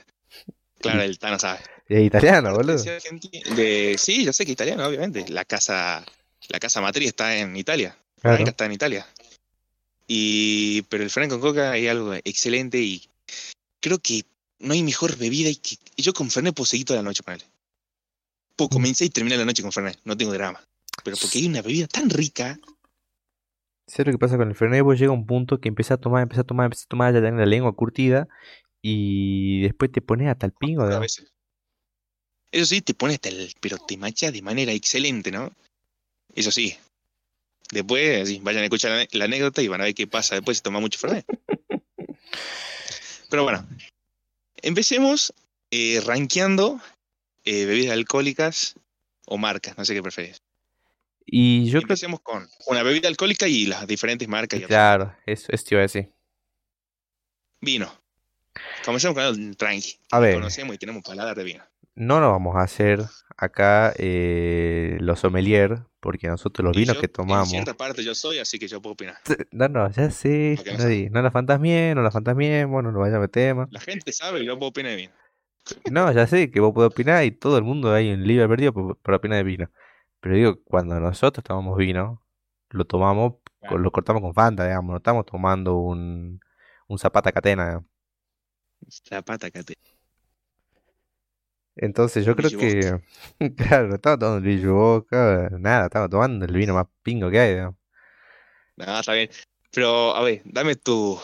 Claro, 0.79 1.01
el 1.01 1.19
Tano 1.19 1.39
sabe. 1.39 1.59
Es 1.89 2.05
italiano, 2.05 2.55
boludo. 2.55 2.77
Sí, 2.77 4.23
yo 4.23 4.31
sé 4.31 4.45
que 4.45 4.51
es 4.51 4.53
italiano, 4.53 4.87
obviamente. 4.87 5.25
La 5.27 5.43
casa, 5.43 6.05
la 6.47 6.59
casa 6.59 6.79
matriz 6.79 7.09
está 7.09 7.35
en 7.35 7.57
Italia. 7.57 7.97
La 8.23 8.35
está 8.35 8.65
en 8.65 8.71
Italia. 8.71 9.05
Y, 10.13 10.81
pero 10.89 11.03
el 11.03 11.09
Fernet 11.09 11.31
con 11.31 11.39
coca 11.39 11.77
es 11.77 11.89
algo 11.89 12.13
excelente 12.13 12.81
y 12.81 13.07
creo 13.79 13.99
que 13.99 14.25
no 14.59 14.73
hay 14.73 14.83
mejor 14.83 15.15
bebida 15.15 15.49
y 15.49 15.55
que 15.55 15.77
yo 15.95 16.11
con 16.11 16.29
Fernet 16.29 16.53
puedo 16.53 16.65
seguir 16.65 16.85
toda 16.85 16.99
la 16.99 17.07
noche, 17.07 17.23
él. 17.27 17.41
Puedo 18.57 18.67
mm. 18.67 18.73
comenzar 18.73 19.05
y 19.05 19.09
terminar 19.09 19.39
la 19.39 19.45
noche 19.45 19.61
con 19.61 19.71
Fernet, 19.71 19.99
no 20.03 20.17
tengo 20.17 20.33
drama 20.33 20.61
pero 21.03 21.17
porque 21.17 21.39
hay 21.39 21.47
una 21.47 21.61
bebida 21.61 21.87
tan 21.87 22.09
rica. 22.09 22.59
¿Sabes 23.87 24.07
lo 24.07 24.13
que 24.13 24.19
pasa 24.19 24.37
con 24.37 24.49
el 24.49 24.55
Fernet? 24.55 24.83
Vos 24.83 24.99
llega 24.99 25.11
un 25.11 25.25
punto 25.25 25.59
que 25.59 25.67
empieza 25.67 25.95
a 25.95 25.97
tomar, 25.97 26.23
empieza 26.23 26.41
a 26.41 26.45
tomar, 26.45 26.65
empieza 26.65 26.85
a 26.85 26.89
tomar, 26.89 27.13
ya 27.13 27.21
tenés 27.21 27.39
la 27.39 27.45
lengua 27.45 27.73
curtida 27.73 28.27
y 28.81 29.61
después 29.61 29.91
te 29.91 30.01
pones 30.01 30.29
hasta 30.29 30.45
el 30.45 30.53
pingo. 30.53 30.83
A 30.83 30.99
veces. 30.99 31.31
Eso 32.51 32.65
sí, 32.65 32.81
te 32.81 32.93
pones 32.93 33.15
hasta 33.15 33.29
el... 33.29 33.53
pero 33.59 33.77
te 33.77 33.97
macha 33.97 34.31
de 34.31 34.41
manera 34.41 34.71
excelente, 34.71 35.31
¿no? 35.31 35.51
Eso 36.35 36.51
sí. 36.51 36.77
Después, 37.71 38.27
sí, 38.27 38.39
vayan 38.43 38.61
a 38.61 38.65
escuchar 38.65 39.07
la, 39.11 39.25
anécdota 39.25 39.61
y 39.61 39.67
van 39.67 39.81
a 39.81 39.85
ver 39.85 39.95
qué 39.95 40.05
pasa 40.05 40.35
después 40.35 40.57
si 40.57 40.63
toma 40.63 40.79
mucho 40.79 40.99
Fernet. 40.99 41.25
pero 43.29 43.43
bueno, 43.43 43.65
empecemos 44.57 45.33
eh, 45.71 46.01
rankeando 46.05 46.81
eh, 47.45 47.65
bebidas 47.65 47.93
alcohólicas 47.93 48.75
o 49.25 49.37
marcas, 49.37 49.77
no 49.77 49.85
sé 49.85 49.93
qué 49.93 50.03
preferís. 50.03 50.41
Y 51.25 51.69
yo 51.69 51.79
Empecemos 51.79 52.19
con 52.19 52.49
una 52.67 52.83
bebida 52.83 53.07
alcohólica 53.07 53.47
y 53.47 53.65
las 53.65 53.87
diferentes 53.87 54.27
marcas. 54.27 54.59
Y 54.59 54.63
claro, 54.63 55.15
eso, 55.25 55.47
es 55.51 55.63
te 55.63 55.75
iba 55.75 55.79
a 55.79 55.83
decir. 55.83 56.11
Vino. 57.61 57.89
Comencemos 58.83 59.15
con 59.15 59.23
el 59.23 59.55
tranqui. 59.55 59.97
A 60.11 60.19
ver. 60.19 60.33
Conocemos 60.33 60.75
y 60.75 60.77
tenemos 60.77 61.03
paladar 61.03 61.37
de 61.37 61.43
vino. 61.45 61.70
No 61.95 62.19
nos 62.19 62.31
vamos 62.31 62.55
a 62.55 62.61
hacer 62.61 63.01
acá 63.37 63.93
eh, 63.97 64.97
los 64.99 65.19
sommelier, 65.19 65.83
porque 65.99 66.27
nosotros 66.27 66.63
los 66.65 66.75
Y 66.75 66.81
vinos 66.81 66.95
yo, 66.95 67.01
que 67.01 67.07
En 67.07 67.11
tomamos. 67.13 67.49
cierta 67.49 67.73
parte 67.75 68.03
yo 68.03 68.15
soy, 68.15 68.39
así 68.39 68.59
que 68.59 68.67
yo 68.67 68.81
puedo 68.81 68.93
opinar. 68.93 69.17
No, 69.51 69.67
no, 69.67 69.89
ya 69.91 70.09
sé, 70.11 70.57
no 70.65 70.77
no, 70.77 71.09
no 71.11 71.21
la 71.21 71.31
fantasmien, 71.31 71.95
no 71.95 72.01
la 72.01 72.11
fantasmiemos, 72.11 72.83
no 72.83 72.91
nos 72.91 73.01
vayamos 73.01 73.25
a 73.25 73.27
tema. 73.27 73.67
La 73.71 73.79
gente 73.79 74.11
sabe 74.11 74.39
que 74.39 74.45
yo 74.45 74.57
puedo 74.57 74.69
opinar 74.69 74.91
de 74.91 74.97
vino. 74.97 75.13
No, 75.91 76.11
ya 76.11 76.25
sé 76.27 76.49
que 76.49 76.59
vos 76.59 76.73
podés 76.73 76.91
opinar 76.91 77.23
y 77.23 77.31
todo 77.31 77.57
el 77.57 77.63
mundo 77.63 77.93
hay 77.93 78.11
un 78.11 78.23
libre 78.25 78.47
perdido 78.47 78.73
para 79.03 79.17
opinar 79.17 79.37
de 79.37 79.43
vino. 79.43 79.69
Pero 80.19 80.35
digo, 80.35 80.63
cuando 80.63 80.99
nosotros 80.99 81.43
tomamos 81.43 81.77
vino, 81.77 82.23
lo 82.69 82.85
tomamos, 82.85 83.35
Claro. 83.59 83.77
lo 83.77 83.91
cortamos 83.91 84.21
con 84.23 84.33
Fanta, 84.33 84.65
digamos, 84.65 84.91
no 84.91 84.97
estamos 84.97 85.25
tomando 85.25 85.77
un, 85.77 86.39
un 86.87 86.97
Zapata 86.99 87.31
Catena. 87.31 87.65
digamos. 87.65 87.85
La 89.09 89.21
pata 89.21 89.51
cate. 89.51 89.75
Entonces 91.75 92.25
yo 92.25 92.35
creo 92.35 92.49
que, 92.49 93.01
claro, 93.55 93.95
estamos 93.95 94.19
tomando 94.19 94.39
Luigi 94.39 94.65
Boca, 94.65 95.49
nada, 95.57 95.85
estamos 95.85 96.09
tomando 96.09 96.45
el 96.45 96.53
vino 96.53 96.73
más 96.73 96.87
pingo 97.01 97.29
que 97.29 97.39
hay, 97.39 97.53
digamos. 97.53 97.75
No, 98.75 98.99
está 98.99 99.13
bien. 99.13 99.29
Pero, 99.71 100.15
a 100.15 100.21
ver, 100.23 100.41
dame 100.45 100.75
tu, 100.75 101.17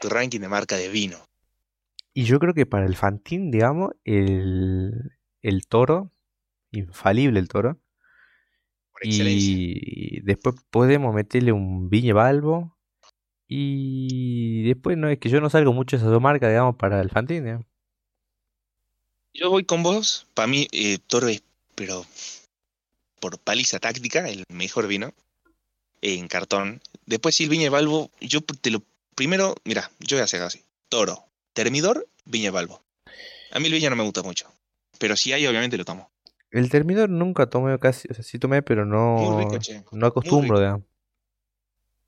tu 0.00 0.08
ranking 0.08 0.40
de 0.40 0.48
marca 0.48 0.76
de 0.76 0.88
vino. 0.88 1.16
Y 2.12 2.24
yo 2.24 2.38
creo 2.38 2.54
que 2.54 2.66
para 2.66 2.86
el 2.86 2.96
Fantín, 2.96 3.50
digamos, 3.50 3.92
el, 4.04 4.92
el 5.42 5.66
toro, 5.66 6.12
infalible 6.70 7.38
el 7.40 7.48
toro. 7.48 7.78
Por 8.92 9.06
excelencia. 9.06 9.54
Y 9.56 10.20
después 10.22 10.56
podemos 10.70 11.14
meterle 11.14 11.52
un 11.52 11.88
Viñe 11.88 12.12
Balbo. 12.12 12.76
Y 13.46 14.64
después 14.64 14.96
no 14.96 15.08
es 15.08 15.18
que 15.18 15.28
yo 15.28 15.40
no 15.40 15.50
salgo 15.50 15.72
mucho 15.72 15.96
de 15.96 16.02
esas 16.02 16.10
dos 16.10 16.22
marcas, 16.22 16.50
digamos, 16.50 16.76
para 16.76 17.00
el 17.00 17.10
Fantín, 17.10 17.44
digamos. 17.44 17.66
Yo 19.34 19.50
voy 19.50 19.64
con 19.64 19.82
vos. 19.82 20.26
Para 20.34 20.46
mí, 20.46 20.68
eh, 20.72 20.98
Toro 21.06 21.28
es, 21.28 21.42
pero 21.74 22.06
por 23.20 23.38
paliza 23.38 23.80
táctica, 23.80 24.28
el 24.28 24.44
mejor 24.48 24.86
vino 24.86 25.12
en 26.02 26.28
cartón. 26.28 26.80
Después, 27.06 27.34
si 27.34 27.44
el 27.44 27.50
Viña 27.50 27.68
Balbo, 27.70 28.10
yo 28.20 28.40
te 28.42 28.70
lo. 28.70 28.82
Primero, 29.14 29.54
mira, 29.64 29.90
yo 29.98 30.16
voy 30.16 30.22
a 30.22 30.24
hacer 30.24 30.42
así: 30.42 30.62
Toro, 30.88 31.24
Termidor, 31.52 32.06
Viña 32.24 32.50
Balbo. 32.52 32.80
A 33.50 33.58
mí 33.58 33.66
el 33.66 33.72
Viña 33.72 33.90
no 33.90 33.96
me 33.96 34.04
gusta 34.04 34.22
mucho. 34.22 34.50
Pero 34.98 35.16
si 35.16 35.32
hay, 35.32 35.46
obviamente 35.46 35.76
lo 35.76 35.84
tomo. 35.84 36.10
El 36.50 36.70
termidor 36.70 37.10
nunca 37.10 37.46
tomé 37.46 37.76
casi, 37.80 38.06
o 38.08 38.14
sea, 38.14 38.22
sí 38.22 38.38
tomé, 38.38 38.62
pero 38.62 38.86
no, 38.86 39.16
Muy 39.16 39.44
rico, 39.44 39.58
che. 39.58 39.82
no 39.90 40.06
acostumbro, 40.06 40.54
rico. 40.54 40.60
digamos. 40.60 40.82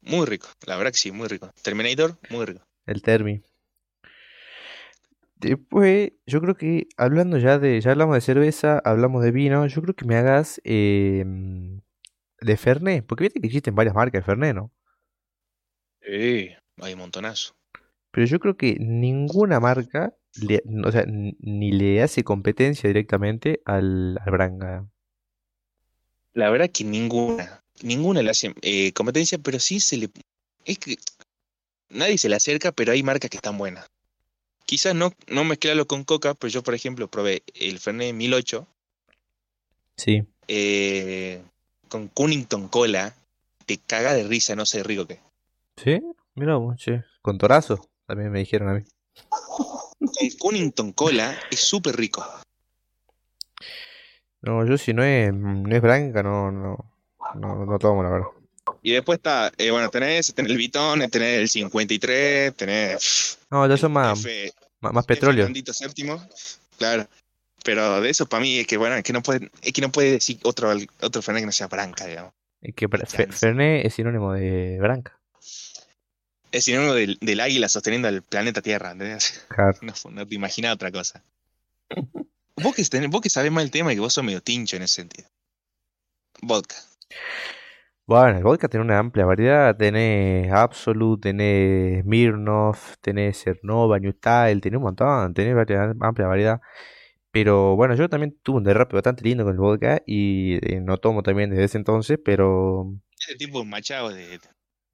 Muy 0.02 0.24
rico. 0.24 0.48
La 0.66 0.76
verdad 0.76 0.92
que 0.92 0.98
sí, 0.98 1.10
muy 1.10 1.26
rico. 1.26 1.50
Terminator, 1.62 2.16
muy 2.30 2.44
rico. 2.44 2.60
El 2.86 3.02
Termi. 3.02 3.42
Después, 5.36 6.12
yo 6.26 6.40
creo 6.40 6.56
que 6.56 6.88
hablando 6.96 7.36
ya 7.38 7.58
de, 7.58 7.80
ya 7.80 7.90
hablamos 7.92 8.14
de 8.16 8.20
cerveza, 8.22 8.78
hablamos 8.84 9.22
de 9.22 9.32
vino, 9.32 9.66
yo 9.66 9.82
creo 9.82 9.94
que 9.94 10.06
me 10.06 10.16
hagas 10.16 10.60
eh, 10.64 11.24
de 12.40 12.56
Fernet, 12.56 13.04
porque 13.06 13.24
viste 13.24 13.40
que 13.40 13.46
existen 13.48 13.74
varias 13.74 13.94
marcas 13.94 14.20
de 14.22 14.24
Fernet, 14.26 14.54
¿no? 14.54 14.72
Sí, 16.00 16.48
hay 16.78 16.92
un 16.94 17.00
montonazo. 17.00 17.54
Pero 18.10 18.26
yo 18.26 18.40
creo 18.40 18.56
que 18.56 18.76
ninguna 18.80 19.60
marca, 19.60 20.14
le- 20.34 20.62
o 20.84 20.90
sea, 20.92 21.04
ni 21.06 21.70
le 21.72 22.02
hace 22.02 22.24
competencia 22.24 22.88
directamente 22.88 23.60
al, 23.64 24.18
al 24.24 24.32
Branga. 24.32 24.86
La 26.34 26.50
verdad 26.50 26.70
que 26.72 26.84
ninguna, 26.84 27.64
ninguna 27.82 28.22
le 28.22 28.30
hace 28.30 28.54
eh, 28.62 28.92
competencia, 28.92 29.38
pero 29.38 29.58
sí 29.58 29.80
se 29.80 29.96
le... 29.96 30.08
Es 30.64 30.78
que 30.78 30.96
nadie 31.90 32.18
se 32.18 32.28
le 32.28 32.36
acerca, 32.36 32.72
pero 32.72 32.92
hay 32.92 33.02
marcas 33.02 33.30
que 33.30 33.38
están 33.38 33.58
buenas. 33.58 33.86
Quizás 34.66 34.94
no, 34.96 35.12
no 35.28 35.44
mezclarlo 35.44 35.86
con 35.86 36.02
Coca, 36.04 36.34
pero 36.34 36.50
yo, 36.50 36.62
por 36.62 36.74
ejemplo, 36.74 37.08
probé 37.08 37.42
el 37.54 37.78
Fernet 37.78 38.12
1008 38.14 38.66
Sí. 39.96 40.24
eh, 40.48 41.42
con 41.88 42.08
Cunnington 42.08 42.68
Cola. 42.68 43.14
Te 43.64 43.78
caga 43.78 44.12
de 44.14 44.24
risa, 44.24 44.54
no 44.54 44.66
sé 44.66 44.82
rico 44.82 45.06
que. 45.06 45.20
¿Sí? 45.76 46.00
Mira 46.34 46.58
che. 46.76 47.04
Con 47.22 47.38
torazo, 47.38 47.88
también 48.06 48.30
me 48.30 48.40
dijeron 48.40 48.68
a 48.68 48.74
mí. 48.74 48.82
Con 49.28 50.08
Cunnington 50.38 50.92
Cola 50.92 51.36
es 51.50 51.60
súper 51.60 51.96
rico. 51.96 52.24
No, 54.42 54.64
yo 54.66 54.78
si 54.78 54.92
no 54.92 55.02
es, 55.02 55.32
no 55.32 55.74
es 55.74 55.82
Branca, 55.82 56.22
no, 56.22 56.52
no, 56.52 56.92
no, 57.34 57.64
no 57.66 57.78
tomo, 57.78 58.02
la 58.02 58.10
verdad. 58.10 58.26
Y 58.86 58.92
después 58.92 59.16
está, 59.16 59.50
eh, 59.58 59.72
bueno, 59.72 59.90
tenés, 59.90 60.32
tenés 60.32 60.52
el 60.52 60.56
Vitón, 60.56 61.00
tenés 61.10 61.40
el 61.40 61.48
53, 61.48 62.54
tenés 62.54 63.36
No, 63.50 63.66
ya 63.66 63.76
son 63.76 63.90
más, 63.90 64.20
F, 64.20 64.52
más, 64.78 64.92
más 64.92 65.04
petróleo. 65.04 65.48
Séptimo, 65.72 66.24
claro. 66.78 67.08
Pero 67.64 68.00
de 68.00 68.10
eso 68.10 68.26
para 68.26 68.42
mí 68.42 68.60
es 68.60 68.66
que 68.68 68.76
bueno, 68.76 68.94
es 68.94 69.02
que 69.02 69.12
no 69.12 69.24
puede, 69.24 69.50
es 69.60 69.72
que 69.72 69.80
no 69.80 69.90
puede 69.90 70.12
decir 70.12 70.38
otro, 70.44 70.72
otro 71.00 71.20
Fernet 71.20 71.42
que 71.42 71.46
no 71.46 71.50
sea 71.50 71.66
Branca, 71.66 72.06
digamos. 72.06 72.32
Es 72.62 72.76
que. 72.76 72.86
Fernet 72.86 73.84
es 73.86 73.94
sinónimo 73.94 74.32
de 74.34 74.78
Branca. 74.80 75.18
Es 76.52 76.62
sinónimo 76.62 76.94
del, 76.94 77.18
del 77.20 77.40
águila 77.40 77.68
sosteniendo 77.68 78.06
el 78.06 78.22
planeta 78.22 78.62
Tierra, 78.62 78.92
¿entendés? 78.92 79.44
Claro. 79.48 79.76
No, 79.82 79.94
no 80.12 80.28
te 80.28 80.34
imaginas 80.36 80.72
otra 80.72 80.92
cosa. 80.92 81.24
Vos 82.54 82.72
que, 82.72 82.82
tenés- 82.82 83.10
vos 83.10 83.20
que 83.20 83.30
sabés 83.30 83.50
más 83.50 83.64
el 83.64 83.72
tema 83.72 83.92
y 83.92 83.96
que 83.96 84.00
vos 84.00 84.14
sos 84.14 84.22
medio 84.22 84.40
tincho 84.40 84.76
en 84.76 84.82
ese 84.82 84.94
sentido. 84.94 85.28
Vodka. 86.40 86.76
Bueno, 88.06 88.38
el 88.38 88.44
vodka 88.44 88.68
tiene 88.68 88.84
una 88.84 88.98
amplia 89.00 89.24
variedad. 89.26 89.76
Tenés 89.76 90.52
Absolut, 90.52 91.20
tenés 91.22 92.02
Smirnoff, 92.04 92.96
tenés 93.00 93.42
Cernova, 93.42 93.98
New 93.98 94.12
Style, 94.12 94.60
tenés 94.60 94.76
un 94.76 94.84
montón, 94.84 95.34
tenés 95.34 95.54
variedad- 95.56 95.94
amplia 96.00 96.28
variedad. 96.28 96.60
Pero 97.32 97.76
bueno, 97.76 97.94
yo 97.96 98.08
también 98.08 98.36
tuve 98.42 98.58
un 98.58 98.64
derrape 98.64 98.94
bastante 98.96 99.24
lindo 99.24 99.44
con 99.44 99.54
el 99.54 99.58
vodka 99.60 100.02
y 100.06 100.56
eh, 100.74 100.80
no 100.80 100.98
tomo 100.98 101.22
también 101.22 101.50
desde 101.50 101.64
ese 101.64 101.78
entonces, 101.78 102.18
pero 102.24 102.94
Ese 103.20 103.34
tipo 103.36 103.58
de 103.58 103.66
machado 103.66 104.08
de, 104.08 104.40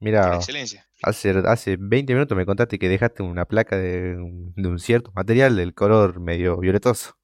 mira, 0.01 0.37
excelencia. 0.37 0.85
hace, 1.03 1.31
hace 1.47 1.77
20 1.79 2.15
minutos 2.15 2.37
me 2.37 2.47
contaste 2.47 2.79
que 2.79 2.89
dejaste 2.89 3.23
una 3.23 3.47
placa 3.47 3.77
de, 3.79 4.17
un- 4.17 4.55
de 4.57 4.69
un 4.69 4.79
cierto 4.79 5.13
material 5.15 5.57
del 5.57 5.75
color 5.75 6.21
medio 6.21 6.59
violetoso. 6.59 7.17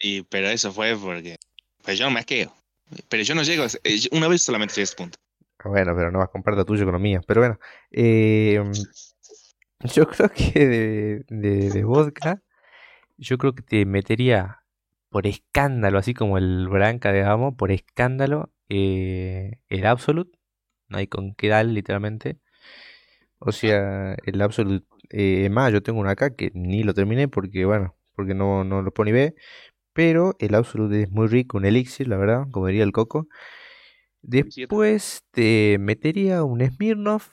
Y, 0.00 0.22
pero 0.22 0.48
eso 0.48 0.72
fue 0.72 0.96
porque. 0.96 1.36
Pues 1.82 1.98
yo 1.98 2.10
me 2.10 2.20
asqueo. 2.20 2.54
Pero 3.08 3.22
yo 3.22 3.34
no 3.34 3.42
llego 3.42 3.64
a 3.64 3.66
eh, 3.84 4.00
Una 4.12 4.28
vez 4.28 4.42
solamente 4.42 4.74
llegué 4.74 4.82
a 4.82 4.84
ese 4.84 4.96
punto. 4.96 5.18
Bueno, 5.64 5.94
pero 5.96 6.10
no 6.10 6.18
vas 6.18 6.28
a 6.28 6.32
comprar 6.32 6.56
lo 6.56 6.64
tuyo 6.64 6.84
con 6.84 6.92
lo 6.92 6.98
mío. 6.98 7.20
Pero 7.26 7.40
bueno, 7.40 7.58
eh, 7.90 8.62
yo 9.94 10.06
creo 10.06 10.30
que 10.30 11.24
de, 11.28 11.84
vodka, 11.84 12.42
yo 13.16 13.38
creo 13.38 13.54
que 13.54 13.62
te 13.62 13.86
metería 13.86 14.62
por 15.10 15.26
escándalo, 15.26 15.98
así 15.98 16.14
como 16.14 16.38
el 16.38 16.68
Branca, 16.68 17.12
digamos, 17.12 17.54
por 17.56 17.72
escándalo, 17.72 18.52
eh, 18.68 19.58
el 19.68 19.86
Absolut. 19.86 20.34
No 20.88 20.98
hay 20.98 21.08
con 21.08 21.34
qué 21.34 21.48
dar, 21.48 21.66
literalmente. 21.66 22.38
O 23.38 23.52
sea, 23.52 24.14
el 24.24 24.42
Absolut. 24.42 24.84
Eh, 25.10 25.48
más, 25.50 25.72
yo 25.72 25.82
tengo 25.82 26.00
uno 26.00 26.10
acá 26.10 26.34
que 26.34 26.50
ni 26.54 26.82
lo 26.82 26.94
terminé 26.94 27.28
porque, 27.28 27.64
bueno, 27.64 27.96
porque 28.14 28.34
no, 28.34 28.64
no 28.64 28.82
lo 28.82 28.92
ni 29.04 29.12
ver. 29.12 29.34
Pero 29.96 30.36
el 30.40 30.54
Absolut 30.54 30.92
es 30.92 31.10
muy 31.10 31.26
rico, 31.26 31.56
un 31.56 31.64
elixir, 31.64 32.06
la 32.06 32.18
verdad, 32.18 32.44
como 32.50 32.66
diría 32.66 32.84
el 32.84 32.92
Coco. 32.92 33.28
Después 34.20 35.24
te 35.30 35.78
metería 35.80 36.44
un 36.44 36.60
Smirnoff 36.60 37.28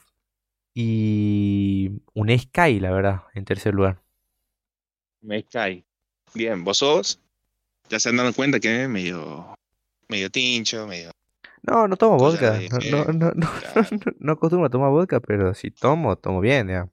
y 0.74 1.92
un 2.14 2.40
Sky, 2.40 2.80
la 2.80 2.92
verdad, 2.92 3.24
en 3.34 3.44
tercer 3.44 3.74
lugar. 3.74 4.02
Me 5.20 5.44
cae. 5.44 5.84
Bien, 6.34 6.64
vos 6.64 6.78
sos. 6.78 7.20
Ya 7.90 8.00
se 8.00 8.08
han 8.08 8.16
dado 8.16 8.32
cuenta 8.32 8.62
que 8.62 8.84
es 8.84 8.88
medio. 8.88 9.54
medio 10.08 10.30
tincho, 10.30 10.88
medio. 10.88 11.12
No, 11.64 11.90
no 11.90 11.98
tomo 11.98 12.18
vodka. 12.18 12.62
No, 12.72 13.04
no, 13.04 13.12
no, 13.12 13.32
no, 13.36 13.62
ya. 13.62 13.74
no, 13.92 14.14
no 14.20 14.32
acostumbro 14.32 14.68
a 14.68 14.70
tomar 14.70 14.90
vodka, 14.90 15.20
pero 15.20 15.54
si 15.54 15.70
tomo, 15.70 16.16
tomo 16.16 16.40
bien, 16.40 16.70
ya. 16.70 16.90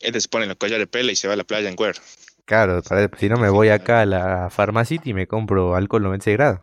Este 0.00 0.22
se 0.22 0.28
pone 0.28 0.46
los 0.46 0.56
collares 0.56 0.84
de 0.84 0.86
pela 0.86 1.12
y 1.12 1.16
se 1.16 1.28
va 1.28 1.34
a 1.34 1.36
la 1.36 1.44
playa 1.44 1.68
en 1.68 1.76
cuero. 1.76 2.00
Claro, 2.48 2.82
para- 2.82 3.10
si 3.18 3.28
no 3.28 3.36
me 3.36 3.50
voy 3.50 3.68
acá 3.68 4.00
a 4.00 4.06
la 4.06 4.48
Pharmacity 4.50 5.10
y 5.10 5.14
me 5.14 5.26
compro 5.26 5.74
alcohol 5.76 6.02
96 6.02 6.36
grados. 6.36 6.60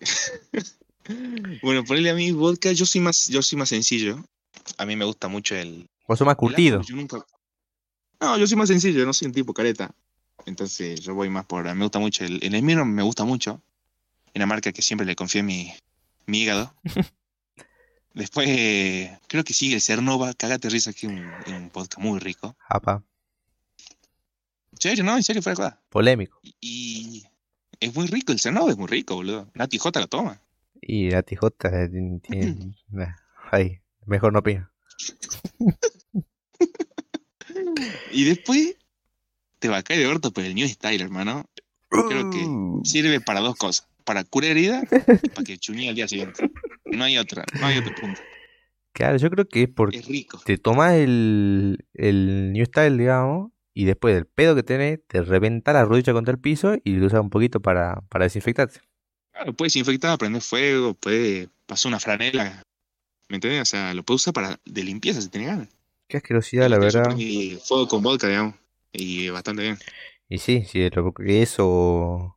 Bueno, 1.62 1.82
ponele 1.84 2.10
a 2.10 2.14
mí 2.14 2.30
vodka, 2.30 2.70
yo 2.70 2.86
soy 2.86 3.00
más, 3.00 3.26
yo 3.26 3.42
soy 3.42 3.58
más 3.58 3.68
sencillo. 3.70 4.22
A 4.78 4.86
mí 4.86 4.94
me 4.94 5.04
gusta 5.04 5.26
mucho 5.26 5.56
el. 5.56 5.88
Vos 6.06 6.16
sos 6.18 6.26
más 6.26 6.36
curtido. 6.36 6.82
Yo 6.82 6.94
nunca. 6.94 7.24
No, 8.20 8.38
yo 8.38 8.46
soy 8.46 8.56
más 8.56 8.68
sencillo, 8.68 9.04
no 9.04 9.12
soy 9.12 9.26
un 9.26 9.32
tipo 9.34 9.52
careta. 9.52 9.90
Entonces 10.46 11.00
yo 11.00 11.14
voy 11.16 11.28
más 11.28 11.46
por. 11.46 11.64
Me 11.74 11.82
gusta 11.82 11.98
mucho 11.98 12.24
el. 12.24 12.38
El 12.44 12.56
Smirnoff 12.56 12.86
me 12.86 13.02
gusta 13.02 13.24
mucho. 13.24 13.60
Una 14.36 14.46
marca 14.46 14.70
que 14.70 14.82
siempre 14.82 15.04
le 15.04 15.16
confié 15.16 15.42
mi, 15.42 15.72
mi 16.26 16.42
hígado. 16.42 16.72
Después, 18.14 18.46
creo 19.26 19.42
que 19.42 19.54
sigue 19.54 19.74
el 19.76 19.80
Cernova. 19.80 20.32
Cágate 20.34 20.68
de 20.68 20.72
risa 20.72 20.92
que 20.92 21.06
es 21.08 21.12
un, 21.12 21.24
un 21.54 21.70
vodka 21.74 22.00
muy 22.00 22.20
rico. 22.20 22.54
Apa, 22.68 23.02
En 23.02 23.09
serio, 24.80 25.04
no, 25.04 25.16
en 25.16 25.22
serio, 25.22 25.42
fuera 25.42 25.54
de 25.54 25.62
joda. 25.62 25.82
polémico. 25.88 26.40
Y, 26.42 26.54
y 26.60 27.22
es 27.80 27.94
muy 27.94 28.06
rico, 28.06 28.32
el 28.32 28.40
Cernova 28.40 28.70
es 28.70 28.76
muy 28.76 28.88
rico, 28.88 29.14
boludo. 29.14 29.50
Nati 29.54 29.78
J 29.78 30.00
lo 30.00 30.06
toma. 30.08 30.40
Y 30.82 31.10
la 31.10 31.22
tijota 31.22 31.68
eh, 31.84 31.88
tiene, 32.22 32.74
ahí, 33.52 33.80
mejor 34.06 34.32
no 34.32 34.38
opino. 34.40 34.68
Y 38.12 38.24
después 38.24 38.76
te 39.58 39.68
va 39.68 39.78
a 39.78 39.82
caer 39.82 40.00
de 40.00 40.06
orto 40.06 40.32
por 40.32 40.44
el 40.44 40.54
New 40.54 40.68
Style, 40.68 41.02
hermano. 41.02 41.44
Creo 41.88 42.30
que 42.30 42.38
Uh. 42.44 42.82
sirve 42.84 43.20
para 43.20 43.40
dos 43.40 43.56
cosas. 43.56 43.86
Para 44.04 44.24
curar 44.24 44.52
herida 44.52 44.82
y 45.22 45.28
para 45.28 45.44
que 45.44 45.58
chuñe 45.58 45.88
al 45.88 45.94
día 45.94 46.08
siguiente. 46.08 46.50
No 46.86 47.04
hay 47.04 47.18
otra, 47.18 47.44
no 47.60 47.66
hay 47.66 47.78
otro 47.78 47.94
punto. 48.00 48.20
Claro, 48.92 49.18
yo 49.18 49.30
creo 49.30 49.46
que 49.46 49.64
es 49.64 49.68
porque 49.68 49.98
Es 49.98 50.06
rico. 50.06 50.40
te 50.44 50.56
tomas 50.58 50.94
el, 50.94 51.84
el 51.94 52.52
New 52.52 52.64
Style, 52.66 52.96
digamos, 52.96 53.52
y 53.74 53.84
después 53.84 54.14
del 54.14 54.26
pedo 54.26 54.54
que 54.54 54.62
tenés, 54.62 55.00
te 55.06 55.22
reventa 55.22 55.72
la 55.72 55.84
rodilla 55.84 56.12
contra 56.12 56.32
el 56.32 56.40
piso 56.40 56.74
y 56.84 56.94
lo 56.96 57.06
usas 57.06 57.20
un 57.20 57.30
poquito 57.30 57.60
para, 57.60 58.02
para 58.08 58.24
desinfectarte. 58.24 58.80
Claro, 59.32 59.52
puedes 59.54 59.76
infectar, 59.76 60.18
prender 60.18 60.42
fuego, 60.42 60.94
puede 60.94 61.48
pasar 61.66 61.90
una 61.90 62.00
franela. 62.00 62.62
¿Me 63.28 63.36
entiendes? 63.36 63.62
O 63.62 63.64
sea, 63.64 63.94
lo 63.94 64.02
puedes 64.02 64.22
usar 64.22 64.34
para 64.34 64.60
de 64.64 64.82
limpieza 64.84 65.20
si 65.20 65.28
tenés 65.28 65.48
ganas. 65.48 65.68
Qué 66.08 66.16
asquerosidad, 66.16 66.68
la 66.68 66.78
verdad. 66.78 67.04
prendí 67.04 67.56
fuego 67.64 67.86
con 67.86 68.02
vodka, 68.02 68.26
digamos. 68.26 68.54
Y 68.92 69.28
bastante 69.28 69.62
bien. 69.62 69.78
Y 70.28 70.38
sí, 70.38 70.64
sí, 70.64 70.88
lo 70.90 71.12
que 71.14 71.42
es 71.42 71.56
o, 71.58 72.36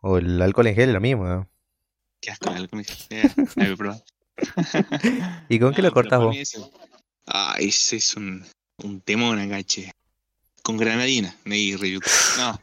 o 0.00 0.18
el 0.18 0.40
alcohol 0.40 0.66
en 0.68 0.74
gel 0.74 0.88
es 0.88 0.94
lo 0.94 1.00
mismo, 1.00 1.26
¿no? 1.26 1.48
Qué 2.20 2.30
asco 2.30 2.50
el 2.50 2.56
alcohol. 2.56 2.84
Eh, 3.10 3.28
hay 3.58 3.68
que 3.70 3.76
probar. 3.76 4.02
¿Y 5.48 5.58
con 5.58 5.74
qué 5.74 5.82
lo 5.82 5.92
para 5.92 6.18
vos? 6.18 6.36
ese- 6.36 6.58
Ah, 7.26 7.56
ese 7.58 7.96
es 7.96 8.16
un, 8.16 8.44
un 8.78 9.00
temón 9.00 9.38
agache. 9.38 9.92
Con 10.62 10.76
granadina, 10.76 11.36
Ney 11.44 11.76
Ryuk. 11.76 12.04
No. 12.38 12.60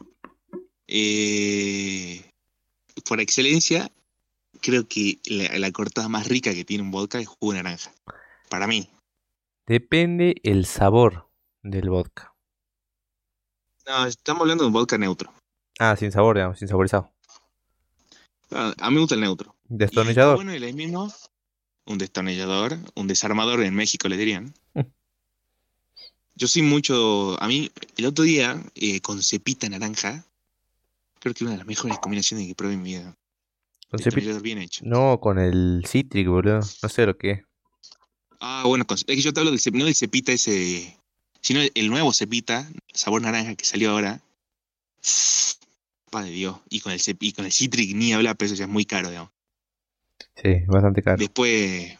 Eh, 0.88 2.24
por 3.08 3.20
excelencia, 3.20 3.90
creo 4.60 4.88
que 4.88 5.18
la, 5.26 5.58
la 5.58 5.70
cortada 5.72 6.08
más 6.08 6.26
rica 6.26 6.52
que 6.54 6.64
tiene 6.64 6.82
un 6.82 6.90
vodka 6.90 7.20
es 7.20 7.28
jugo 7.28 7.52
de 7.52 7.62
naranja. 7.62 7.92
Para 8.48 8.66
mí. 8.66 8.88
Depende 9.66 10.36
el 10.42 10.66
sabor 10.66 11.28
del 11.62 11.90
vodka. 11.90 12.34
No, 13.86 14.06
estamos 14.06 14.42
hablando 14.42 14.64
de 14.64 14.68
un 14.68 14.72
vodka 14.72 14.98
neutro. 14.98 15.32
Ah, 15.78 15.94
sin 15.96 16.10
sabor, 16.12 16.36
digamos, 16.36 16.58
sin 16.58 16.68
saborizado. 16.68 17.12
Ah, 18.50 18.74
A 18.78 18.88
mí 18.90 18.94
me 18.94 19.00
gusta 19.00 19.14
el 19.14 19.20
neutro. 19.20 19.54
Y 19.68 19.76
Destornillador. 19.76 20.36
bueno, 20.36 20.52
el 20.52 20.74
mismo, 20.74 21.12
un 21.86 21.98
destornillador, 21.98 22.78
un 22.94 23.06
desarmador 23.06 23.62
en 23.62 23.74
México 23.74 24.08
le 24.08 24.16
dirían. 24.16 24.54
Yo 26.40 26.48
soy 26.48 26.62
mucho, 26.62 27.36
a 27.42 27.46
mí 27.48 27.70
el 27.98 28.06
otro 28.06 28.24
día 28.24 28.58
eh, 28.74 29.02
con 29.02 29.22
cepita 29.22 29.68
naranja, 29.68 30.24
creo 31.18 31.34
que 31.34 31.44
una 31.44 31.50
de 31.52 31.58
las 31.58 31.66
mejores 31.66 31.98
combinaciones 31.98 32.46
que 32.46 32.54
probé 32.54 32.72
en 32.74 32.82
mi 32.82 32.92
vida. 32.94 33.14
Con 33.90 34.00
cepi- 34.00 34.04
Destornillador 34.04 34.40
bien 34.42 34.56
hecho. 34.56 34.82
No, 34.86 35.20
con 35.20 35.38
el 35.38 35.84
Citric, 35.86 36.26
boludo. 36.26 36.60
No 36.82 36.88
sé 36.88 37.04
lo 37.04 37.18
que 37.18 37.30
es. 37.30 37.40
Ah, 38.40 38.62
bueno, 38.64 38.86
con- 38.86 38.96
es 38.96 39.04
que 39.04 39.20
yo 39.20 39.34
te 39.34 39.40
hablo 39.40 39.50
del 39.52 39.60
no 39.74 39.84
del 39.84 39.94
cepita 39.94 40.32
ese, 40.32 40.96
sino 41.42 41.60
el, 41.60 41.72
el 41.74 41.90
nuevo 41.90 42.10
cepita, 42.14 42.66
sabor 42.94 43.20
naranja 43.20 43.54
que 43.54 43.66
salió 43.66 43.90
ahora. 43.90 44.22
Padre 46.10 46.30
Dios. 46.30 46.56
Y 46.70 46.80
con 46.80 46.92
el 46.92 47.00
y 47.20 47.32
con 47.32 47.44
el 47.44 47.52
Citric 47.52 47.94
ni 47.94 48.14
habla, 48.14 48.34
pero 48.34 48.46
eso 48.46 48.54
ya 48.54 48.64
es 48.64 48.70
muy 48.70 48.86
caro, 48.86 49.10
digamos. 49.10 49.30
Sí, 50.42 50.54
bastante 50.68 51.02
caro. 51.02 51.18
Después, 51.18 51.98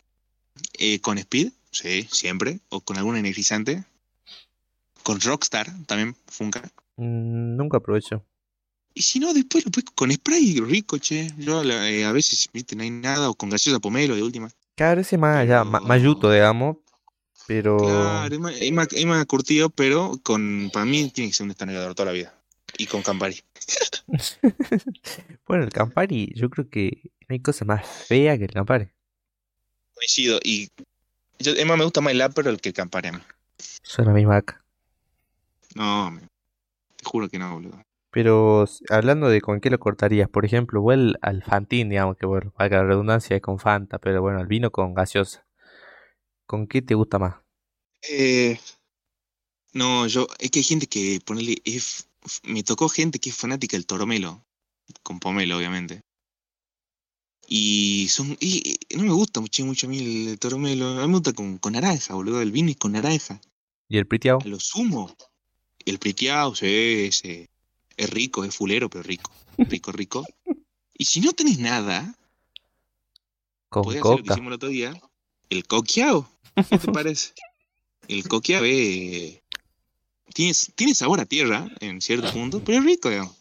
eh, 0.78 0.98
con 1.00 1.18
Speed, 1.18 1.52
sí, 1.70 2.08
siempre. 2.10 2.60
O 2.70 2.80
con 2.80 2.96
algún 2.96 3.18
energizante. 3.18 3.84
Con 5.10 5.20
Rockstar 5.20 5.66
también, 5.86 6.14
Funka. 6.28 6.62
Mm, 6.94 7.56
nunca 7.56 7.78
aprovecho. 7.78 8.24
Y 8.94 9.02
si 9.02 9.18
no, 9.18 9.34
después 9.34 9.64
lo 9.64 9.72
puedes 9.72 9.90
con 9.90 10.12
spray 10.12 10.60
rico, 10.60 10.98
che. 10.98 11.32
Yo 11.36 11.64
eh, 11.64 12.04
a 12.04 12.12
veces, 12.12 12.48
viste, 12.52 12.76
no 12.76 12.84
hay 12.84 12.90
nada. 12.90 13.28
O 13.28 13.34
con 13.34 13.50
gaseosa 13.50 13.80
pomelo 13.80 14.14
de 14.14 14.22
última. 14.22 14.48
Claro, 14.76 15.00
ese 15.00 15.18
más 15.18 15.38
allá, 15.38 15.64
ma- 15.64 15.80
más 15.80 16.00
yuto, 16.00 16.30
digamos. 16.30 16.76
Pero. 17.48 17.78
Claro, 17.78 18.32
es 18.32 18.40
más, 18.40 18.54
es 18.60 18.70
más, 18.72 18.86
es 18.92 19.04
más 19.04 19.26
curtido, 19.26 19.68
pero 19.68 20.12
con 20.22 20.70
para 20.72 20.86
mí 20.86 21.10
tiene 21.10 21.30
que 21.30 21.34
ser 21.34 21.42
un 21.42 21.48
destornillador 21.48 21.96
toda 21.96 22.06
la 22.06 22.12
vida. 22.12 22.32
Y 22.78 22.86
con 22.86 23.02
Campari. 23.02 23.42
bueno, 25.48 25.64
el 25.64 25.72
Campari, 25.72 26.32
yo 26.36 26.48
creo 26.50 26.70
que 26.70 27.10
no 27.28 27.34
hay 27.34 27.40
cosa 27.40 27.64
más 27.64 27.84
fea 28.06 28.38
que 28.38 28.44
el 28.44 28.52
Campari. 28.52 28.88
Coincido. 29.92 30.38
Y 30.44 30.68
yo, 31.40 31.50
es 31.50 31.66
más, 31.66 31.76
me 31.76 31.82
gusta 31.82 32.00
más 32.00 32.12
el 32.12 32.22
Aperol 32.22 32.60
que 32.60 32.68
el 32.68 32.74
Campari 32.76 33.08
a 33.08 33.12
mí. 33.14 33.18
Son 33.82 34.06
la 34.06 34.12
misma 34.12 34.36
acá. 34.36 34.64
No, 35.74 36.18
te 36.96 37.04
juro 37.04 37.28
que 37.28 37.38
no, 37.38 37.54
boludo. 37.54 37.82
Pero 38.12 38.64
hablando 38.90 39.28
de 39.28 39.40
con 39.40 39.60
qué 39.60 39.70
lo 39.70 39.78
cortarías, 39.78 40.28
por 40.28 40.44
ejemplo, 40.44 40.82
o 40.82 40.92
el 40.92 41.16
al 41.22 41.42
Fantín, 41.42 41.88
digamos 41.88 42.16
que 42.16 42.26
bueno, 42.26 42.52
valga 42.58 42.78
la 42.78 42.84
redundancia 42.84 43.36
es 43.36 43.42
con 43.42 43.58
Fanta, 43.58 43.98
pero 43.98 44.20
bueno, 44.20 44.40
el 44.40 44.46
vino 44.48 44.70
con 44.72 44.94
gaseosa. 44.94 45.46
¿Con 46.46 46.66
qué 46.66 46.82
te 46.82 46.94
gusta 46.94 47.18
más? 47.18 47.36
Eh, 48.02 48.58
no, 49.72 50.06
yo, 50.06 50.26
es 50.38 50.50
que 50.50 50.58
hay 50.60 50.64
gente 50.64 50.86
que 50.86 51.20
ponerle, 51.24 51.62
es, 51.64 52.08
me 52.44 52.62
tocó 52.62 52.88
gente 52.88 53.18
que 53.20 53.30
es 53.30 53.36
fanática 53.36 53.76
del 53.76 53.86
toromelo, 53.86 54.44
con 55.02 55.20
pomelo, 55.20 55.56
obviamente. 55.56 56.00
Y 57.48 58.08
son, 58.08 58.36
y, 58.40 58.76
y 58.88 58.96
no 58.96 59.02
me 59.02 59.12
gusta 59.12 59.40
mucho, 59.40 59.64
mucho 59.66 59.86
a 59.86 59.90
mí 59.90 60.28
el 60.30 60.38
toromelo, 60.38 60.86
a 60.98 61.02
mí 61.02 61.08
me 61.08 61.14
gusta 61.14 61.32
con, 61.32 61.58
con 61.58 61.72
naranja, 61.74 62.14
boludo, 62.14 62.40
el 62.40 62.52
vino 62.52 62.70
y 62.70 62.74
con 62.74 62.92
naranja, 62.92 63.40
¿Y 63.88 63.98
el 63.98 64.06
Pritiao? 64.06 64.38
a 64.40 64.48
lo 64.48 64.58
sumo. 64.58 65.14
El 65.84 65.98
priteado, 65.98 66.52
ese, 66.60 67.48
es 67.96 68.10
rico, 68.10 68.44
es 68.44 68.54
fulero, 68.54 68.88
pero 68.88 69.02
rico, 69.02 69.30
rico, 69.56 69.92
rico. 69.92 70.26
Y 70.94 71.04
si 71.04 71.20
no 71.20 71.32
tenés 71.32 71.58
nada, 71.58 72.14
Con 73.68 73.84
podés 73.84 74.00
hacer 74.00 74.18
lo 74.18 74.22
que 74.22 74.32
hicimos 74.32 74.46
el 74.48 74.54
otro 74.54 74.68
día, 74.68 75.00
el 75.48 75.66
coqueado. 75.66 76.28
¿Qué 76.68 76.78
te 76.78 76.92
parece? 76.92 77.32
El 78.08 78.26
coqueado 78.28 78.64
eh, 78.66 79.42
tiene, 80.34 80.52
tiene 80.74 80.94
sabor 80.94 81.20
a 81.20 81.26
tierra 81.26 81.68
en 81.80 82.00
cierto 82.00 82.30
punto, 82.32 82.62
pero 82.64 82.78
es 82.78 82.84
rico, 82.84 83.08
digamos. 83.08 83.36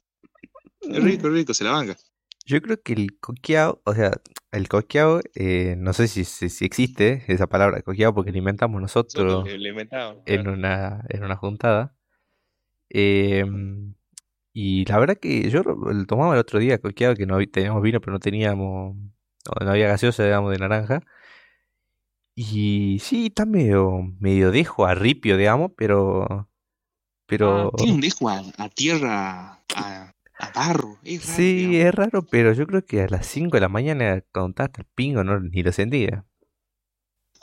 Es 0.81 1.03
rico, 1.03 1.27
es 1.27 1.33
rico, 1.33 1.53
se 1.53 1.63
la 1.63 1.71
banca. 1.71 1.97
Yo 2.45 2.61
creo 2.61 2.81
que 2.81 2.93
el 2.93 3.19
coqueado, 3.19 3.81
o 3.85 3.93
sea, 3.93 4.11
el 4.51 4.67
coqueado, 4.67 5.21
eh, 5.35 5.75
no 5.77 5.93
sé 5.93 6.07
si, 6.07 6.25
si, 6.25 6.49
si 6.49 6.65
existe 6.65 7.23
esa 7.27 7.47
palabra 7.47 7.81
coqueado 7.83 8.15
porque 8.15 8.31
la 8.31 8.39
inventamos 8.39 8.81
nosotros 8.81 9.47
inventamos. 9.47 10.23
en 10.25 10.47
una, 10.47 11.05
en 11.09 11.23
una 11.23 11.35
juntada. 11.35 11.95
Em, 12.89 13.93
y 14.53 14.85
la 14.85 14.99
verdad 14.99 15.17
que 15.17 15.49
yo 15.49 15.63
lo 15.63 16.05
tomaba 16.05 16.33
el 16.33 16.39
otro 16.39 16.59
día 16.59 16.79
coqueado 16.79 17.15
que 17.15 17.25
no 17.25 17.37
teníamos 17.47 17.81
vino 17.83 18.01
pero 18.01 18.13
no 18.13 18.19
teníamos, 18.19 18.95
no, 18.95 19.71
había 19.71 19.87
gaseosa, 19.87 20.23
digamos, 20.23 20.51
de 20.51 20.57
naranja. 20.59 21.01
Y 22.35 22.99
sí, 23.01 23.27
está 23.27 23.45
medio, 23.45 24.01
medio 24.19 24.51
dejo 24.51 24.85
a 24.85 24.95
ripio, 24.95 25.37
digamos, 25.37 25.71
pero, 25.75 26.49
pero 27.25 27.71
tiene 27.77 27.93
un 27.93 28.01
dejo 28.01 28.29
a, 28.29 28.41
a 28.57 28.69
tierra, 28.69 29.59
a, 29.75 30.13
a 30.39 30.51
barro. 30.55 30.97
Es 31.03 31.25
raro, 31.25 31.35
sí, 31.35 31.55
digamos. 31.55 31.75
es 31.85 31.95
raro, 31.95 32.25
pero 32.25 32.53
yo 32.53 32.65
creo 32.65 32.85
que 32.85 33.01
a 33.01 33.07
las 33.09 33.27
5 33.27 33.57
de 33.57 33.61
la 33.61 33.69
mañana 33.69 34.23
cuando 34.31 34.51
estaba 34.51 34.67
hasta 34.67 34.81
el 34.81 34.87
pingo 34.95 35.23
no, 35.23 35.39
ni 35.39 35.63
lo 35.63 35.71
sentía. 35.71 36.25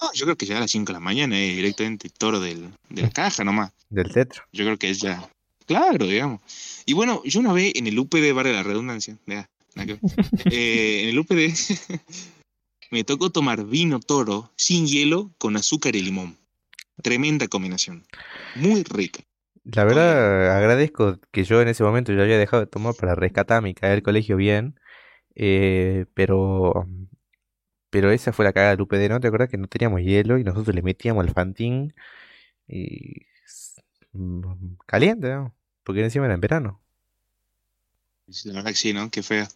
No, 0.01 0.13
yo 0.13 0.25
creo 0.27 0.37
que 0.37 0.47
ya 0.47 0.57
a 0.57 0.61
las 0.61 0.71
5 0.71 0.87
de 0.87 0.93
la 0.95 1.01
mañana 1.01 1.39
es 1.39 1.57
directamente 1.57 2.09
toro 2.11 2.41
del, 2.41 2.71
de 2.91 3.03
la 3.03 3.11
caja 3.11 3.45
nomás. 3.45 3.73
Del 3.89 4.13
tetro. 4.13 4.45
Yo 4.53 4.65
creo 4.65 4.79
que 4.79 4.91
es 4.91 5.01
ya. 5.01 5.29
Claro, 5.67 6.07
digamos. 6.07 6.41
Y 6.87 6.93
bueno, 6.95 7.23
yo 7.25 7.41
una 7.41 7.53
vez 7.53 7.73
en 7.75 7.87
el 7.87 7.99
UPD, 7.99 8.33
barra 8.33 8.53
la 8.53 8.63
redundancia, 8.63 9.19
ya. 9.27 9.49
Eh, 10.51 11.03
en 11.03 11.09
el 11.11 11.19
UPD 11.19 11.53
me 12.91 13.05
tocó 13.05 13.31
tomar 13.31 13.67
vino 13.67 14.01
toro 14.01 14.51
sin 14.57 14.87
hielo 14.87 15.33
con 15.39 15.57
azúcar 15.57 15.97
y 15.97 16.03
limón. 16.03 16.39
Tremenda 17.03 17.47
combinación. 17.49 18.07
Muy 18.55 18.83
rica. 18.85 19.23
La 19.65 19.85
verdad, 19.85 20.57
agradezco 20.57 21.19
que 21.33 21.45
yo 21.45 21.61
en 21.61 21.69
ese 21.69 21.83
momento 21.83 22.13
ya 22.13 22.23
había 22.23 22.39
dejado 22.39 22.65
de 22.65 22.69
tomar 22.69 22.95
para 22.95 23.15
rescatarme 23.15 23.71
y 23.71 23.75
caer 23.75 23.95
al 23.95 24.03
colegio 24.03 24.37
bien. 24.37 24.79
eh, 25.35 26.07
pero, 26.15 26.87
pero 27.91 28.11
esa 28.13 28.33
fue 28.33 28.45
la 28.45 28.53
cagada 28.53 28.73
del 28.73 28.83
UPD, 28.83 29.09
¿no? 29.09 29.21
¿Te 29.21 29.29
acuerdas 29.29 29.51
que 29.51 29.59
no 29.59 29.69
teníamos 29.69 30.01
hielo 30.03 30.39
y 30.39 30.45
nosotros 30.45 30.75
le 30.75 30.83
metíamos 30.83 31.25
el 31.27 31.33
Fantín 31.33 31.95
y 32.69 33.27
mm, 34.13 34.77
caliente, 34.87 35.29
¿no? 35.31 35.56
Porque 35.87 36.03
encima 36.03 36.25
era 36.25 36.35
en 36.35 36.41
verano. 36.41 36.81
La 38.45 38.55
verdad 38.55 38.71
que 38.71 38.77
sí, 38.77 38.93
¿no? 38.93 39.09
Qué 39.09 39.23
feo. 39.23 39.47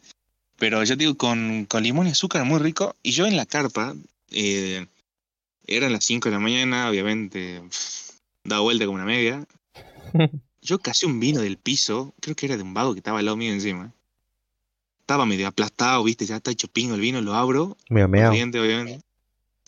Pero 0.58 0.84
yo 0.84 0.94
digo, 0.94 1.16
con, 1.16 1.66
con 1.66 1.82
limón 1.82 2.06
y 2.06 2.10
azúcar 2.10 2.44
muy 2.44 2.60
rico. 2.60 2.94
Y 3.02 3.10
yo 3.10 3.26
en 3.26 3.36
la 3.36 3.46
carpa, 3.46 3.96
eh, 4.30 4.86
eran 5.66 5.92
las 5.92 6.04
5 6.04 6.28
de 6.28 6.34
la 6.36 6.38
mañana, 6.38 6.88
obviamente, 6.88 7.60
daba 8.44 8.62
vuelta 8.62 8.86
como 8.86 8.94
una 8.94 9.04
media. 9.04 9.44
Yo 10.62 10.78
casi 10.78 11.06
un 11.06 11.18
vino 11.18 11.40
del 11.40 11.56
piso, 11.56 12.12
creo 12.20 12.36
que 12.36 12.44
era 12.44 12.58
de 12.58 12.62
un 12.62 12.74
vago 12.74 12.92
que 12.92 12.98
estaba 12.98 13.18
al 13.20 13.24
lado 13.24 13.36
mío 13.38 13.50
encima. 13.50 13.94
Estaba 15.00 15.24
medio 15.24 15.48
aplastado, 15.48 16.04
viste, 16.04 16.26
ya 16.26 16.36
está 16.36 16.50
hecho 16.50 16.68
pingo 16.68 16.94
el 16.94 17.00
vino, 17.00 17.22
lo 17.22 17.34
abro, 17.34 17.78
Me 17.88 18.06
meado. 18.06 18.28
corriente, 18.28 18.60
obviamente. 18.60 19.00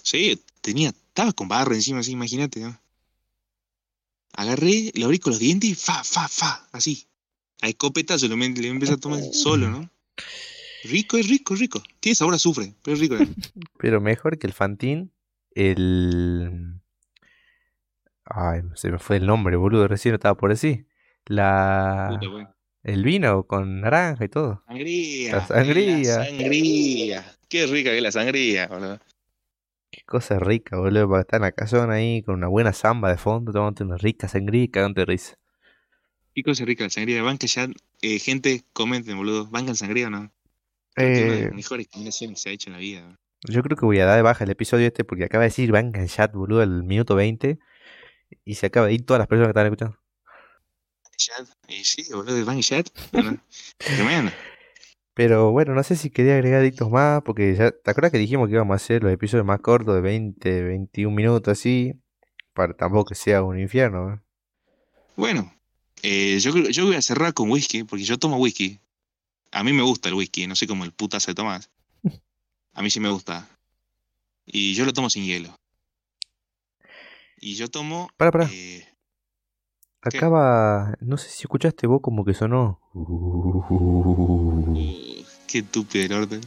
Sí, 0.02 0.38
tenía, 0.60 0.90
estaba 0.90 1.32
con 1.32 1.48
barro 1.48 1.74
encima, 1.74 2.00
así, 2.00 2.12
imagínate, 2.12 2.60
¿no? 2.60 2.78
Agarré, 4.34 4.90
lo 4.94 5.06
abrí 5.06 5.18
con 5.18 5.32
los 5.32 5.40
dientes 5.40 5.68
y 5.70 5.74
fa, 5.74 6.02
fa, 6.04 6.26
fa, 6.28 6.66
así. 6.72 7.06
A 7.60 7.68
escopetazo 7.68 8.26
lo, 8.28 8.36
me- 8.36 8.48
le 8.48 8.68
empecé 8.68 8.94
a 8.94 8.96
tomar 8.96 9.20
solo, 9.32 9.68
¿no? 9.70 9.90
Rico, 10.84 11.16
es 11.16 11.28
rico, 11.28 11.54
es 11.54 11.60
rico. 11.60 11.82
Tiene 12.00 12.14
sabor 12.16 12.34
a 12.34 12.36
azufre, 12.36 12.74
pero 12.82 12.94
es 12.96 13.00
rico. 13.00 13.16
Pero 13.78 14.00
mejor 14.00 14.38
que 14.38 14.46
el 14.46 14.52
Fantín, 14.52 15.12
el... 15.54 16.80
Ay, 18.24 18.62
se 18.74 18.90
me 18.90 18.98
fue 18.98 19.16
el 19.16 19.26
nombre, 19.26 19.56
boludo, 19.56 19.86
recién 19.88 20.14
estaba 20.14 20.36
por 20.36 20.50
decir. 20.50 20.86
La... 21.26 22.08
Puta, 22.10 22.28
bueno. 22.32 22.54
El 22.82 23.04
vino 23.04 23.44
con 23.44 23.80
naranja 23.80 24.24
y 24.24 24.28
todo. 24.28 24.62
Sangría. 24.66 25.32
La 25.36 25.46
sangría. 25.46 26.18
La 26.18 26.24
sangría. 26.26 27.36
Qué 27.48 27.66
rica 27.66 27.90
que 27.90 27.98
es 27.98 28.02
la 28.02 28.10
sangría, 28.12 28.66
boludo. 28.66 28.98
Qué 29.92 30.02
cosa 30.04 30.40
rica, 30.40 30.76
boludo, 30.76 31.08
para 31.08 31.20
estar 31.20 31.38
en 31.38 31.42
la 31.42 31.52
casona 31.52 31.94
ahí 31.94 32.20
con 32.24 32.34
una 32.34 32.48
buena 32.48 32.72
samba 32.72 33.10
de 33.10 33.16
fondo, 33.16 33.52
tomándote 33.52 33.84
una 33.84 33.96
rica 33.96 34.26
sangría 34.26 34.64
y 34.64 34.68
cagándote 34.68 35.02
de 35.02 35.06
risa. 35.06 35.36
Qué 36.34 36.42
cosa 36.42 36.66
rica 36.66 36.84
la 36.84 36.90
sangría. 36.90 37.22
Banca 37.22 37.46
ya, 37.46 37.68
eh, 38.02 38.18
gente, 38.18 38.64
comenten, 38.74 39.16
boludo. 39.16 39.46
¿Bancan 39.46 39.76
sangría 39.76 40.08
o 40.08 40.10
no? 40.10 40.30
De 40.96 41.46
Eh, 41.46 41.50
mejores 41.52 41.88
combinaciones 41.88 42.38
que 42.38 42.42
se 42.42 42.50
ha 42.50 42.52
hecho 42.52 42.70
en 42.70 42.74
la 42.74 42.80
vida. 42.80 43.20
yo 43.48 43.62
creo 43.62 43.76
que 43.76 43.86
voy 43.86 44.00
a 44.00 44.06
dar 44.06 44.16
de 44.16 44.22
baja 44.22 44.44
el 44.44 44.50
episodio 44.50 44.86
este 44.86 45.04
porque 45.04 45.24
acaba 45.24 45.42
de 45.42 45.48
decir 45.50 45.70
Van 45.72 45.92
Chat, 46.08 46.32
boludo, 46.34 46.60
al 46.62 46.82
minuto 46.84 47.14
20 47.14 47.58
y 48.44 48.54
se 48.56 48.66
acaba 48.66 48.88
de 48.88 48.94
ir 48.94 49.06
todas 49.06 49.20
las 49.20 49.28
personas 49.28 49.48
que 49.48 49.50
están 49.52 49.66
escuchando. 49.66 49.98
Chat. 51.16 51.48
Y 51.68 51.84
sí, 51.84 52.04
boludo, 52.12 52.44
Bank 52.44 52.60
Chat. 52.60 52.88
Tremendo. 53.78 54.32
Pero 55.14 55.52
bueno, 55.52 55.74
no 55.74 55.82
sé 55.82 55.96
si 55.96 56.10
quería 56.10 56.34
agregar 56.34 56.62
dictos 56.62 56.90
más, 56.90 57.22
porque 57.22 57.54
ya, 57.54 57.70
¿te 57.70 57.90
acuerdas 57.90 58.12
que 58.12 58.18
dijimos 58.18 58.48
que 58.48 58.54
íbamos 58.54 58.72
a 58.72 58.76
hacer 58.76 59.02
los 59.02 59.12
episodios 59.12 59.44
más 59.44 59.60
cortos 59.60 59.94
de 59.94 60.00
20, 60.00 60.62
21 60.62 61.14
minutos 61.14 61.52
así? 61.52 61.94
Para 62.54 62.74
tampoco 62.74 63.06
que 63.06 63.14
sea 63.14 63.42
un 63.42 63.58
infierno, 63.58 64.14
¿eh? 64.14 64.20
Bueno, 65.16 65.54
eh, 66.02 66.38
yo, 66.40 66.52
yo 66.56 66.86
voy 66.86 66.96
a 66.96 67.02
cerrar 67.02 67.34
con 67.34 67.50
whisky, 67.50 67.84
porque 67.84 68.04
yo 68.04 68.18
tomo 68.18 68.38
whisky. 68.38 68.80
A 69.50 69.62
mí 69.62 69.72
me 69.74 69.82
gusta 69.82 70.08
el 70.08 70.14
whisky, 70.14 70.46
no 70.46 70.56
sé 70.56 70.66
cómo 70.66 70.84
el 70.84 70.92
putazo 70.92 71.30
de 71.30 71.34
Tomás. 71.34 71.70
A 72.72 72.82
mí 72.82 72.88
sí 72.88 72.98
me 72.98 73.10
gusta. 73.10 73.48
Y 74.46 74.74
yo 74.74 74.86
lo 74.86 74.92
tomo 74.94 75.10
sin 75.10 75.24
hielo. 75.24 75.54
Y 77.36 77.54
yo 77.54 77.68
tomo... 77.68 78.08
Para, 78.16 78.30
para, 78.30 78.48
eh, 78.50 78.88
acaba, 80.02 80.96
no 81.00 81.16
sé 81.16 81.28
si 81.28 81.42
escuchaste 81.42 81.86
vos 81.86 82.00
como 82.02 82.24
que 82.24 82.34
sonó. 82.34 82.80
uh, 82.94 84.74
qué 85.46 85.58
estúpido 85.58 86.04
el 86.04 86.12
orden. 86.12 86.40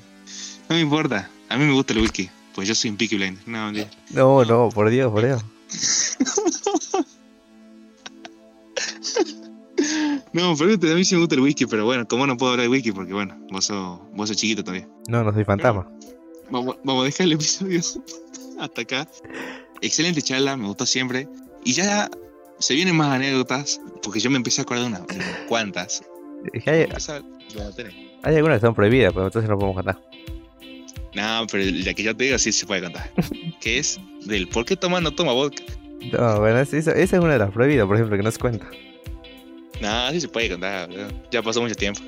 No 0.69 0.75
me 0.75 0.81
importa, 0.81 1.29
a 1.49 1.57
mí 1.57 1.65
me 1.65 1.73
gusta 1.73 1.93
el 1.93 1.99
whisky, 2.01 2.29
pues 2.53 2.67
yo 2.67 2.75
soy 2.75 2.91
un 2.91 2.97
Peaky 2.97 3.15
Blinder. 3.15 3.47
No. 3.47 3.71
No, 4.11 4.45
no, 4.45 4.69
por 4.69 4.89
Dios, 4.89 5.11
por 5.11 5.25
Dios. 5.25 5.43
No, 10.33 10.53
pero 10.57 10.73
a 10.73 10.95
mí 10.95 11.05
sí 11.05 11.15
me 11.15 11.21
gusta 11.21 11.35
el 11.35 11.41
whisky, 11.41 11.65
pero 11.65 11.85
bueno, 11.85 12.05
¿cómo 12.09 12.27
no 12.27 12.35
puedo 12.35 12.51
hablar 12.51 12.65
de 12.65 12.69
whisky? 12.69 12.91
Porque 12.91 13.13
bueno, 13.13 13.37
vos 13.51 13.63
sos, 13.63 14.01
vos 14.13 14.27
sos 14.27 14.35
chiquito 14.35 14.65
todavía. 14.65 14.85
No, 15.07 15.23
no 15.23 15.31
soy 15.31 15.45
fantasma. 15.45 15.89
Vamos, 16.49 16.75
vamos 16.83 17.03
a 17.03 17.05
dejar 17.05 17.27
el 17.27 17.33
episodio 17.33 17.79
hasta 18.59 18.81
acá. 18.81 19.07
Excelente 19.79 20.21
charla, 20.21 20.57
me 20.57 20.67
gustó 20.67 20.85
siempre. 20.85 21.29
Y 21.63 21.71
ya 21.71 22.09
se 22.59 22.73
vienen 22.73 22.95
más 22.95 23.13
anécdotas, 23.13 23.81
porque 24.01 24.19
yo 24.19 24.29
me 24.29 24.37
empecé 24.37 24.61
a 24.61 24.63
acordar 24.63 24.83
de 24.83 24.89
unas 24.89 25.01
unas 25.01 25.37
cuantas. 25.47 26.03
Es 26.53 26.63
que 26.63 26.69
hay, 26.69 26.81
algunas 28.35 28.55
que 28.55 28.55
están 28.55 28.75
prohibidas, 28.75 29.13
pero 29.13 29.25
entonces 29.25 29.49
no 29.49 29.57
podemos 29.57 29.83
cantar. 29.83 30.01
No, 31.13 31.47
pero 31.49 31.63
la 31.63 31.93
que 31.93 32.03
yo 32.03 32.15
te 32.15 32.25
digo 32.25 32.37
sí 32.37 32.51
se 32.51 32.65
puede 32.65 32.81
contar. 32.81 33.09
que 33.61 33.79
es 33.79 33.99
del 34.25 34.47
por 34.47 34.65
qué 34.65 34.75
Tomás 34.75 35.01
no 35.01 35.11
toma 35.11 35.31
vodka. 35.31 35.63
No, 36.11 36.39
bueno, 36.39 36.59
esa, 36.59 36.77
esa 36.77 36.91
es 37.01 37.13
una 37.13 37.33
de 37.33 37.39
las 37.39 37.51
prohibidas, 37.51 37.87
por 37.87 37.95
ejemplo, 37.95 38.17
que 38.17 38.23
no 38.23 38.31
se 38.31 38.39
cuenta. 38.39 38.67
No, 39.81 40.11
sí 40.11 40.21
se 40.21 40.27
puede 40.27 40.49
contar. 40.49 40.89
Ya 41.31 41.41
pasó 41.41 41.61
mucho 41.61 41.75
tiempo. 41.75 42.01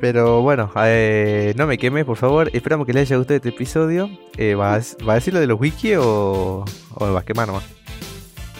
Pero 0.00 0.42
bueno, 0.42 0.70
eh, 0.84 1.52
no 1.56 1.66
me 1.66 1.76
quemes, 1.76 2.04
por 2.04 2.16
favor. 2.16 2.50
Esperamos 2.52 2.86
que 2.86 2.92
les 2.92 3.08
haya 3.08 3.16
gustado 3.16 3.36
este 3.36 3.48
episodio. 3.48 4.08
Eh, 4.36 4.54
¿vas, 4.54 4.96
¿Va 5.06 5.14
a 5.14 5.16
decir 5.16 5.34
lo 5.34 5.40
de 5.40 5.48
los 5.48 5.60
wiki 5.60 5.94
o, 5.94 6.64
o 6.94 7.04
me 7.04 7.12
vas 7.12 7.22
a 7.22 7.26
quemar 7.26 7.48
nomás? 7.48 7.64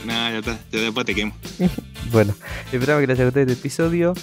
No, 0.09 0.15
ya 0.15 0.39
está, 0.39 0.59
después 0.73 1.07
te 1.07 1.15
quemo. 1.15 1.35
Bueno, 2.11 2.35
esperamos 2.73 3.03
que 3.03 3.07
les 3.07 3.19
haya 3.19 3.27
gustado 3.27 3.43
este 3.43 3.53
episodio. 3.53 4.15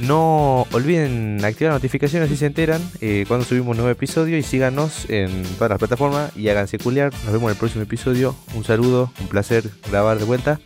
No 0.00 0.66
olviden 0.72 1.44
activar 1.44 1.74
las 1.74 1.82
notificaciones 1.82 2.30
si 2.30 2.38
se 2.38 2.46
enteran 2.46 2.80
eh, 3.02 3.26
cuando 3.28 3.44
subimos 3.44 3.72
un 3.72 3.76
nuevo 3.76 3.90
episodio 3.90 4.38
y 4.38 4.42
síganos 4.42 5.10
en 5.10 5.42
todas 5.56 5.68
las 5.68 5.78
plataformas 5.78 6.34
y 6.34 6.48
háganse 6.48 6.78
culiar. 6.78 7.12
Nos 7.24 7.32
vemos 7.34 7.42
en 7.42 7.50
el 7.50 7.56
próximo 7.56 7.82
episodio. 7.82 8.34
Un 8.54 8.64
saludo, 8.64 9.12
un 9.20 9.28
placer 9.28 9.68
grabar 9.90 10.18
de 10.18 10.24
vuelta 10.24 10.58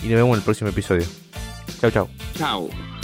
y 0.00 0.06
nos 0.06 0.14
vemos 0.14 0.34
en 0.34 0.36
el 0.36 0.44
próximo 0.44 0.70
episodio. 0.70 1.06
Chau, 1.80 1.90
chau. 1.90 2.08
Chao. 2.38 2.95